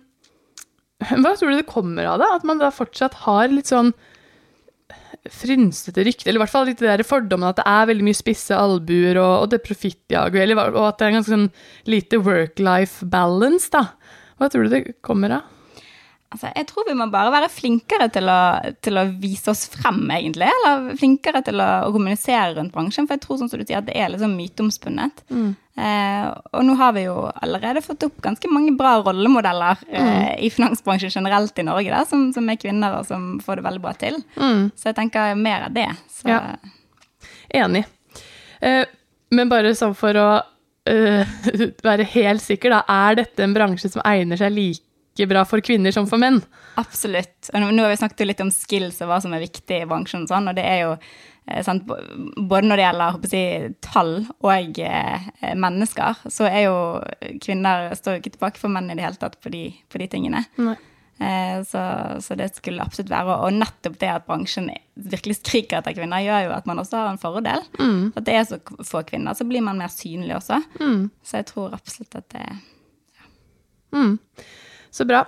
hva 1.00 1.34
tror 1.38 1.52
du 1.54 1.60
det 1.60 1.68
kommer 1.70 2.08
av 2.10 2.22
det? 2.22 2.30
At 2.40 2.48
man 2.48 2.62
da 2.62 2.72
fortsatt 2.74 3.22
har 3.26 3.52
litt 3.52 3.72
sånn 3.72 3.94
frynsete 5.30 6.04
rykte, 6.08 6.30
eller 6.30 6.40
i 6.40 6.44
hvert 6.46 6.54
fall 6.54 6.68
litt 6.70 6.80
det 6.80 6.88
der 6.88 7.04
fordommen 7.08 7.50
at 7.50 7.60
det 7.60 7.68
er 7.68 7.88
veldig 7.90 8.06
mye 8.08 8.18
spisse 8.18 8.56
albuer 8.56 9.20
og, 9.20 9.34
og 9.44 9.52
det 9.52 9.62
profittjaget, 9.66 10.54
og 10.56 10.82
at 10.86 11.00
det 11.00 11.06
er 11.06 11.12
en 11.12 11.18
ganske 11.20 11.36
sånn 11.36 11.50
lite 11.92 12.22
work-life 12.24 13.08
balance, 13.12 13.68
da. 13.74 13.90
Hva 14.40 14.48
tror 14.52 14.66
du 14.66 14.74
det 14.74 14.84
kommer 15.06 15.42
av? 15.42 15.59
Altså, 16.30 16.52
jeg 16.54 16.68
tror 16.70 16.86
vi 16.86 16.94
må 16.94 17.08
bare 17.10 17.32
være 17.34 17.48
flinkere 17.50 18.06
til 18.13 18.30
å, 18.30 18.42
til 18.86 19.00
å, 19.02 19.06
vise 19.18 19.50
oss 19.50 19.63
frem, 19.74 20.04
egentlig. 20.13 20.46
Eller 20.46 20.92
flinkere 21.00 21.42
til 21.46 21.58
å, 21.58 21.70
å, 21.88 21.94
kommunisere 21.96 22.52
rundt 22.54 22.74
bransjen. 22.76 23.08
For 23.10 23.18
jeg 23.18 23.24
tror 23.24 23.39
som 23.39 23.50
du 23.50 23.56
sier, 23.56 23.80
at 23.80 23.88
det 23.88 23.96
er 23.98 24.12
liksom 24.13 24.36
myteomspunnet. 24.38 25.24
Mm. 25.34 25.48
Eh, 25.80 26.28
og 26.54 26.68
nå 26.68 26.76
har 26.78 26.94
vi 26.94 27.08
jo 27.08 27.15
allerede 27.32 27.82
fått 27.82 28.06
opp 28.06 28.20
ganske 28.22 28.52
mange 28.52 28.76
bra 28.78 29.00
rollemodeller 29.02 29.82
eh, 29.88 30.12
mm. 30.12 30.28
i 30.46 30.52
finansbransjen 30.54 31.15
generelt 31.15 31.58
i 31.58 31.65
Norge, 31.65 31.96
da, 31.96 32.04
som, 32.06 32.28
som, 32.36 32.52
er 32.52 32.62
kvinner, 32.62 33.00
og 33.00 33.10
som 33.10 33.32
får 33.42 33.58
det 33.58 33.65
veldig 33.72 33.84
bra 33.88 33.96
til. 33.98 34.22
Mm. 34.38 34.68
Så 34.78 34.92
jeg 34.92 35.00
tenker 35.00 35.34
mer 35.39 35.65
av 35.65 35.74
det. 35.74 35.88
Så. 36.13 36.30
Ja. 36.30 36.44
Enig. 37.63 37.88
Eh, 38.62 38.84
men 39.34 39.50
bare 39.50 39.74
sånn 39.78 39.98
for 39.98 40.18
å 40.18 40.30
uh, 40.89 41.42
være 41.89 42.06
helt 42.13 42.44
sikker, 42.44 42.74
da. 42.74 42.84
Er 42.89 43.20
dette 43.24 43.46
en 43.46 43.54
bransje 43.56 43.92
som 43.94 44.06
egner 44.06 44.39
seg 44.42 44.54
like 44.56 44.86
like 45.19 45.29
bra 45.29 45.45
for 45.45 45.62
kvinner 45.62 45.91
som 45.91 46.08
for 46.08 46.21
menn. 46.21 46.41
Absolutt. 46.79 47.49
Nå 47.53 47.84
har 47.84 47.89
vi 47.89 47.97
snakket 47.97 48.27
litt 48.27 48.43
om 48.43 48.51
skills 48.51 49.01
og 49.03 49.12
hva 49.12 49.19
som 49.21 49.34
er 49.36 49.43
viktig 49.43 49.82
i 49.82 49.88
bransjen, 49.89 50.23
og 50.23 50.32
sånn, 50.32 50.49
og 50.49 50.58
det 50.58 50.65
er 50.65 50.84
jo 50.86 50.91
eh, 50.95 51.63
sant, 51.65 51.88
Både 51.88 52.67
når 52.67 52.79
det 52.79 52.86
gjelder 52.86 53.34
jeg, 53.34 53.71
tall 53.86 54.13
og 54.39 54.79
eh, 54.84 55.32
mennesker, 55.55 56.21
så 56.29 56.47
er 56.49 56.69
jo 56.69 56.77
kvinner 57.43 57.91
står 57.97 58.15
jo 58.17 58.23
ikke 58.23 58.38
tilbake 58.38 58.62
for 58.62 58.71
menn 58.71 58.91
i 58.91 58.95
det 58.97 59.05
hele 59.05 59.19
tatt 59.19 59.39
på 59.41 59.51
de, 59.53 59.67
på 59.89 60.01
de 60.01 60.08
tingene. 60.12 60.45
Nei. 60.62 60.77
så, 61.67 61.82
så, 62.23 62.36
det 62.39 62.53
skulle 62.55 62.79
absolutt 62.79 63.12
være. 63.12 63.34
Og 63.43 63.58
nettopp 63.58 63.97
det 63.99 64.12
at 64.13 64.27
bransjen 64.27 64.69
virkelig 64.95 65.41
skriker 65.41 65.82
etter 65.82 65.97
kvinner, 65.97 66.23
gjør 66.23 66.45
jo 66.45 66.53
at 66.55 66.69
man 66.69 66.79
også 66.79 67.01
har 67.01 67.12
en 67.12 67.19
fordel. 67.19 67.65
Mm. 67.75 68.13
At 68.15 68.23
det 68.29 68.38
er 68.38 68.47
så 68.47 68.62
få 68.88 69.03
kvinner, 69.10 69.36
så 69.36 69.47
blir 69.49 69.65
man 69.65 69.82
mer 69.82 69.91
synlig 69.91 70.38
også. 70.38 70.62
Mm. 70.79 71.10
Så 71.19 71.41
jeg 71.41 71.49
tror 71.51 71.75
absolutt 71.75 72.15
at 72.21 72.32
det 72.32 72.47
ja. 72.47 73.27
Mm. 73.99 74.15
Så 74.91 75.06
bra. 75.10 75.25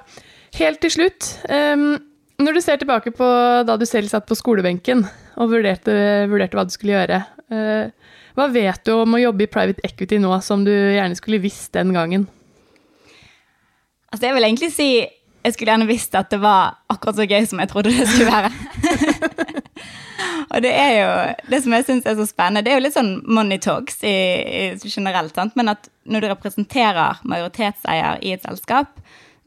Helt 0.57 0.81
til 0.83 0.91
slutt, 0.91 1.27
um, 1.47 1.93
når 2.41 2.57
du 2.57 2.61
ser 2.63 2.81
tilbake 2.81 3.13
på 3.15 3.27
da 3.67 3.77
du 3.77 3.85
selv 3.87 4.11
satt 4.11 4.27
på 4.27 4.35
skolebenken 4.35 5.05
og 5.39 5.53
vurderte, 5.53 5.93
vurderte 6.31 6.57
hva 6.57 6.65
du 6.67 6.73
skulle 6.73 6.97
gjøre, 6.97 7.21
uh, 7.53 8.17
hva 8.35 8.47
vet 8.51 8.83
du 8.87 8.93
om 8.95 9.15
å 9.15 9.21
jobbe 9.21 9.45
i 9.45 9.51
private 9.51 9.83
equity 9.87 10.19
nå 10.21 10.33
som 10.43 10.65
du 10.67 10.71
gjerne 10.71 11.17
skulle 11.19 11.41
visst 11.43 11.71
den 11.77 11.93
gangen? 11.95 12.27
Altså, 14.11 14.27
jeg 14.27 14.35
vil 14.35 14.47
egentlig 14.47 14.71
si 14.75 14.91
jeg 15.41 15.55
skulle 15.55 15.73
gjerne 15.73 15.89
visst 15.89 16.15
at 16.17 16.29
det 16.29 16.37
var 16.41 16.75
akkurat 16.91 17.17
så 17.17 17.25
gøy 17.25 17.45
som 17.49 17.61
jeg 17.61 17.71
trodde 17.71 17.93
det 17.95 18.05
skulle 18.09 18.29
være. 18.29 18.51
og 20.53 20.61
det 20.61 20.73
er 20.77 20.91
jo 20.93 21.09
det 21.49 21.61
som 21.63 21.75
jeg 21.75 21.87
syns 21.87 22.09
er 22.09 22.17
så 22.19 22.27
spennende, 22.29 22.61
det 22.65 22.73
er 22.73 22.77
jo 22.77 22.85
litt 22.85 22.97
sånn 22.97 23.15
money 23.25 23.57
talks 23.61 24.03
i, 24.05 24.13
i 24.13 24.63
generelt, 24.85 25.33
sant? 25.33 25.57
men 25.57 25.73
at 25.73 25.89
når 26.05 26.21
du 26.21 26.29
representerer 26.29 27.23
majoritetseier 27.25 28.21
i 28.21 28.35
et 28.35 28.45
selskap, 28.45 28.93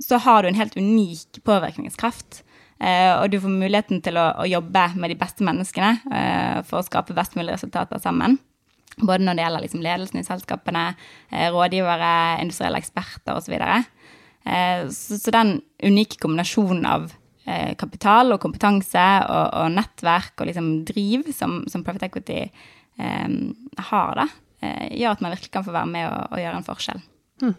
så 0.02 0.18
har 0.18 0.42
du 0.42 0.48
en 0.48 0.58
helt 0.58 0.76
unik 0.76 1.42
påvirkningskraft. 1.46 2.42
Uh, 2.82 3.22
og 3.22 3.30
du 3.30 3.38
får 3.40 3.52
muligheten 3.52 4.00
til 4.02 4.18
å, 4.18 4.26
å 4.42 4.48
jobbe 4.50 4.82
med 4.98 5.12
de 5.12 5.18
beste 5.18 5.46
menneskene 5.46 5.92
uh, 6.10 6.58
for 6.66 6.80
å 6.80 6.86
skape 6.86 7.14
best 7.16 7.36
mulig 7.38 7.54
resultater 7.54 8.02
sammen. 8.02 8.36
Både 8.98 9.22
når 9.24 9.38
det 9.38 9.44
gjelder 9.44 9.64
liksom 9.64 9.84
ledelsen 9.84 10.20
i 10.20 10.26
selskapene, 10.26 10.84
uh, 11.30 11.46
rådgivere, 11.54 12.14
industrielle 12.42 12.80
eksperter 12.82 13.38
osv. 13.38 13.54
Så, 13.54 14.90
så, 14.92 15.20
så 15.22 15.32
den 15.32 15.54
unike 15.80 16.18
kombinasjonen 16.20 16.84
av 16.88 17.12
kapital 17.76 18.32
og 18.32 18.40
kompetanse 18.40 19.02
og, 19.28 19.46
og, 19.52 19.72
nettverk 19.72 20.40
og 20.40 20.48
liksom 20.48 20.68
driv 20.88 21.26
som, 21.36 21.58
som 21.68 21.82
Private 21.84 22.08
Equity 22.08 22.38
um, 22.96 23.52
har, 23.90 24.16
da, 24.16 24.24
gjør 24.88 25.12
at 25.12 25.24
man 25.24 25.34
virkelig 25.34 25.52
kan 25.52 25.66
få 25.66 25.74
være 25.76 25.90
med 25.92 26.06
og, 26.08 26.32
og 26.32 26.40
gjøre 26.40 26.60
en 26.60 26.66
forskjell. 26.68 27.02
Hmm. 27.44 27.52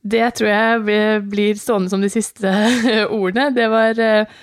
Det 0.00 0.30
tror 0.38 0.48
jeg 0.48 1.24
blir 1.28 1.58
stående 1.60 1.92
som 1.92 2.00
de 2.00 2.10
siste 2.12 2.50
ordene. 3.20 3.50
Det 3.56 3.66
var, 3.72 3.98
eh, 4.00 4.38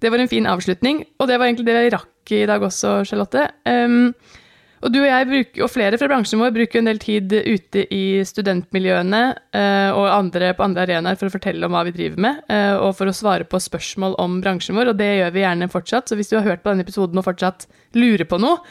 det 0.00 0.12
var, 0.12 0.22
en 0.22 0.30
fin 0.30 0.46
avslutning, 0.46 1.04
og 1.18 1.30
det 1.30 1.38
var 1.38 1.48
egentlig 1.48 1.66
det 1.66 1.78
vi 1.78 1.94
rakk 1.96 2.34
i 2.36 2.44
dag 2.46 2.62
også, 2.62 3.00
Charlotte. 3.08 3.48
Um, 3.66 4.12
og 4.80 4.92
du 4.94 5.00
og 5.02 5.08
jeg 5.10 5.26
bruker, 5.28 5.62
og 5.64 5.72
flere 5.74 5.98
fra 6.00 6.08
bransjen 6.08 6.40
vår 6.40 6.54
bruker 6.54 6.80
en 6.80 6.88
del 6.88 7.00
tid 7.02 7.34
ute 7.34 7.82
i 7.92 8.22
studentmiljøene 8.24 9.22
uh, 9.52 9.90
og 9.92 10.06
andre 10.08 10.54
på 10.56 10.64
andre 10.64 10.86
arenaer 10.86 11.18
for 11.20 11.28
å 11.28 11.34
fortelle 11.34 11.66
om 11.66 11.74
hva 11.74 11.82
vi 11.88 11.92
driver 11.96 12.22
med, 12.24 12.38
uh, 12.48 12.78
og 12.86 12.94
for 12.96 13.10
å 13.10 13.16
svare 13.16 13.48
på 13.50 13.60
spørsmål 13.60 14.14
om 14.22 14.38
bransjen 14.44 14.78
vår, 14.78 14.94
og 14.94 15.02
det 15.02 15.10
gjør 15.18 15.34
vi 15.34 15.44
gjerne 15.44 15.68
fortsatt. 15.74 16.08
Så 16.08 16.16
hvis 16.16 16.30
du 16.30 16.38
har 16.38 16.46
hørt 16.46 16.62
på 16.62 16.70
denne 16.70 16.86
episoden 16.86 17.20
og 17.20 17.26
fortsatt 17.26 17.66
lurer 17.98 18.24
på 18.30 18.40
noe, 18.40 18.62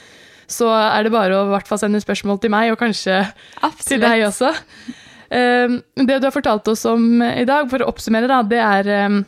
så 0.49 0.71
er 0.71 1.06
det 1.06 1.13
bare 1.13 1.36
å 1.36 1.45
i 1.45 1.52
hvert 1.52 1.69
fall 1.69 1.84
sende 1.84 2.02
spørsmål 2.02 2.39
til 2.41 2.56
meg, 2.56 2.71
og 2.73 2.80
kanskje 2.80 3.19
Absolutt. 3.60 3.86
til 3.91 4.02
deg 4.02 4.25
også. 4.32 4.56
Um, 5.30 5.82
det 5.94 6.18
du 6.18 6.26
har 6.26 6.34
fortalt 6.34 6.68
oss 6.72 6.86
om 6.89 7.22
i 7.22 7.46
dag, 7.46 7.68
for 7.70 7.84
å 7.84 7.92
oppsummere, 7.92 8.30
da, 8.30 8.42
det 8.50 8.62
er 8.63 8.89
um, 9.10 9.20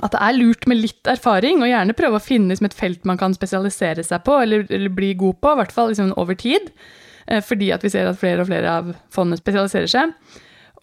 at 0.00 0.14
det 0.14 0.20
er 0.24 0.36
lurt 0.38 0.68
med 0.70 0.80
litt 0.80 1.10
erfaring, 1.10 1.60
og 1.60 1.68
gjerne 1.68 1.96
prøve 1.96 2.16
å 2.16 2.24
finne 2.24 2.52
liksom, 2.52 2.70
et 2.70 2.78
felt 2.78 3.08
man 3.08 3.18
kan 3.20 3.34
spesialisere 3.36 4.04
seg 4.06 4.22
på, 4.24 4.38
eller, 4.44 4.64
eller 4.72 4.94
bli 4.94 5.12
god 5.20 5.40
på, 5.42 5.52
i 5.52 5.60
hvert 5.60 5.74
fall 5.74 5.90
liksom, 5.92 6.14
over 6.20 6.38
tid. 6.38 6.70
Uh, 7.26 7.42
fordi 7.44 7.72
at 7.74 7.84
vi 7.84 7.92
ser 7.92 8.08
at 8.08 8.20
flere 8.22 8.44
og 8.44 8.48
flere 8.52 8.78
av 8.78 8.94
fondene 9.12 9.40
spesialiserer 9.40 9.90
seg. 9.90 10.14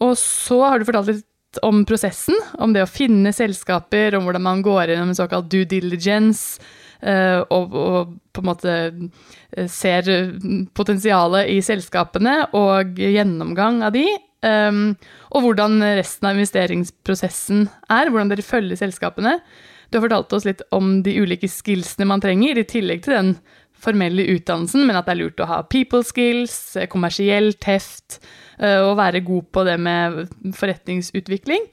Og 0.03 0.13
så 0.19 0.61
har 0.65 0.79
du 0.79 0.87
fortalt 0.87 1.13
litt 1.13 1.25
om 1.65 1.81
prosessen, 1.87 2.37
om 2.61 2.75
det 2.75 2.83
å 2.85 2.91
finne 2.91 3.31
selskaper, 3.33 4.13
om 4.15 4.27
hvordan 4.27 4.45
man 4.45 4.61
går 4.63 4.91
gjennom 4.91 5.15
en 5.15 5.17
såkalt 5.17 5.49
due 5.49 5.65
diligence, 5.71 6.59
uh, 7.01 7.41
og, 7.47 7.73
og, 7.73 8.15
på 8.35 8.43
en 8.43 8.51
måte 8.51 8.75
ser 9.71 10.05
potensialet 10.77 11.49
i 11.49 11.57
selskapene, 11.65 12.43
og 12.55 12.99
gjennomgang 13.01 13.81
av 13.87 13.95
de. 13.95 14.05
Um, 14.39 14.93
og 15.35 15.43
hvordan 15.43 15.81
resten 15.99 16.29
av 16.29 16.37
investeringsprosessen 16.37 17.65
er, 17.91 18.11
hvordan 18.11 18.31
dere 18.31 18.45
følger 18.45 18.79
selskapene. 18.79 19.39
Du 19.89 19.97
har 19.97 20.05
fortalt 20.05 20.35
oss 20.37 20.45
litt 20.47 20.61
om 20.75 20.99
de 21.03 21.17
ulike 21.19 21.49
skillsene 21.51 22.07
man 22.07 22.23
trenger, 22.23 22.59
i 22.59 22.67
tillegg 22.67 23.03
til 23.05 23.17
den 23.17 23.33
formelle 23.79 24.25
utdannelsen, 24.35 24.85
men 24.87 24.97
at 24.99 25.07
det 25.07 25.15
er 25.15 25.21
lurt 25.23 25.43
å 25.43 25.47
ha 25.49 25.61
people 25.71 26.03
skills, 26.05 26.77
kommersiell 26.91 27.53
teft, 27.63 28.19
og 28.59 28.97
være 28.99 29.23
god 29.23 29.47
på 29.55 29.63
det 29.67 29.77
med 29.79 30.51
forretningsutvikling. 30.57 31.63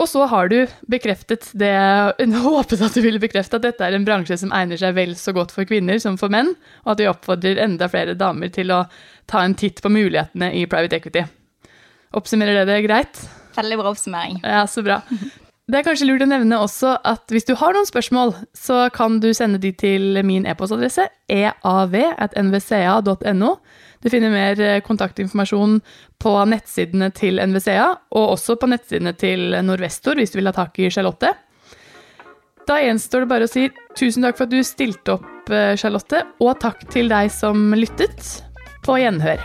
Og 0.00 0.08
så 0.08 0.24
har 0.30 0.48
du 0.50 0.56
bekreftet 0.90 1.50
det 1.58 1.74
håpet 2.46 2.80
at 2.82 2.96
du 2.96 3.02
ville 3.04 3.22
bekrefte, 3.22 3.58
at 3.58 3.66
dette 3.66 3.84
er 3.84 3.98
en 3.98 4.06
bransje 4.06 4.38
som 4.40 4.54
egner 4.56 4.80
seg 4.80 4.96
vel 4.96 5.14
så 5.18 5.34
godt 5.36 5.52
for 5.54 5.68
kvinner 5.68 6.00
som 6.02 6.16
for 6.20 6.32
menn, 6.32 6.54
og 6.86 6.94
at 6.94 7.02
vi 7.02 7.10
oppfordrer 7.10 7.60
enda 7.62 7.90
flere 7.92 8.16
damer 8.18 8.50
til 8.54 8.72
å 8.74 8.84
ta 9.30 9.44
en 9.44 9.58
titt 9.58 9.82
på 9.82 9.92
mulighetene 9.92 10.54
i 10.58 10.66
private 10.70 11.02
equity. 11.02 11.26
Oppsummerer 12.16 12.54
det 12.60 12.66
det 12.70 12.82
greit? 12.86 13.14
Veldig 13.56 13.78
bra 13.80 13.90
oppsummering. 13.92 14.40
Ja, 14.44 14.66
så 14.66 14.82
bra. 14.84 15.02
Det 15.72 15.78
er 15.78 15.84
kanskje 15.86 16.06
lurt 16.08 16.24
å 16.24 16.26
nevne 16.28 16.58
også 16.60 16.96
at 17.06 17.30
hvis 17.32 17.46
du 17.48 17.54
har 17.56 17.72
noen 17.72 17.86
spørsmål, 17.88 18.34
så 18.56 18.90
kan 18.92 19.20
du 19.22 19.32
sende 19.36 19.58
de 19.62 19.72
til 19.72 20.18
min 20.26 20.46
e-postadresse 20.48 21.06
eav.nvca.no. 21.32 21.90
Du 24.02 24.10
finner 24.10 24.30
mer 24.34 24.80
kontaktinformasjon 24.82 25.80
på 26.20 26.32
nettsidene 26.50 27.10
til 27.14 27.38
NVCA, 27.38 27.88
og 28.18 28.30
også 28.34 28.56
på 28.58 28.66
nettsidene 28.72 29.12
til 29.14 29.54
Norvestor 29.64 30.14
hvis 30.18 30.32
du 30.34 30.36
vil 30.40 30.50
ha 30.50 30.54
tak 30.56 30.72
i 30.82 30.90
Charlotte. 30.92 31.30
Da 32.66 32.74
gjenstår 32.82 33.20
det 33.24 33.30
bare 33.30 33.46
å 33.46 33.50
si 33.50 33.70
tusen 33.98 34.22
takk 34.26 34.36
for 34.38 34.44
at 34.46 34.54
du 34.54 34.60
stilte 34.66 35.16
opp, 35.16 35.28
Charlotte, 35.78 36.18
og 36.42 36.60
takk 36.62 36.78
til 36.92 37.06
deg 37.10 37.30
som 37.34 37.74
lyttet. 37.78 38.42
På 38.82 38.98
gjenhør. 38.98 39.38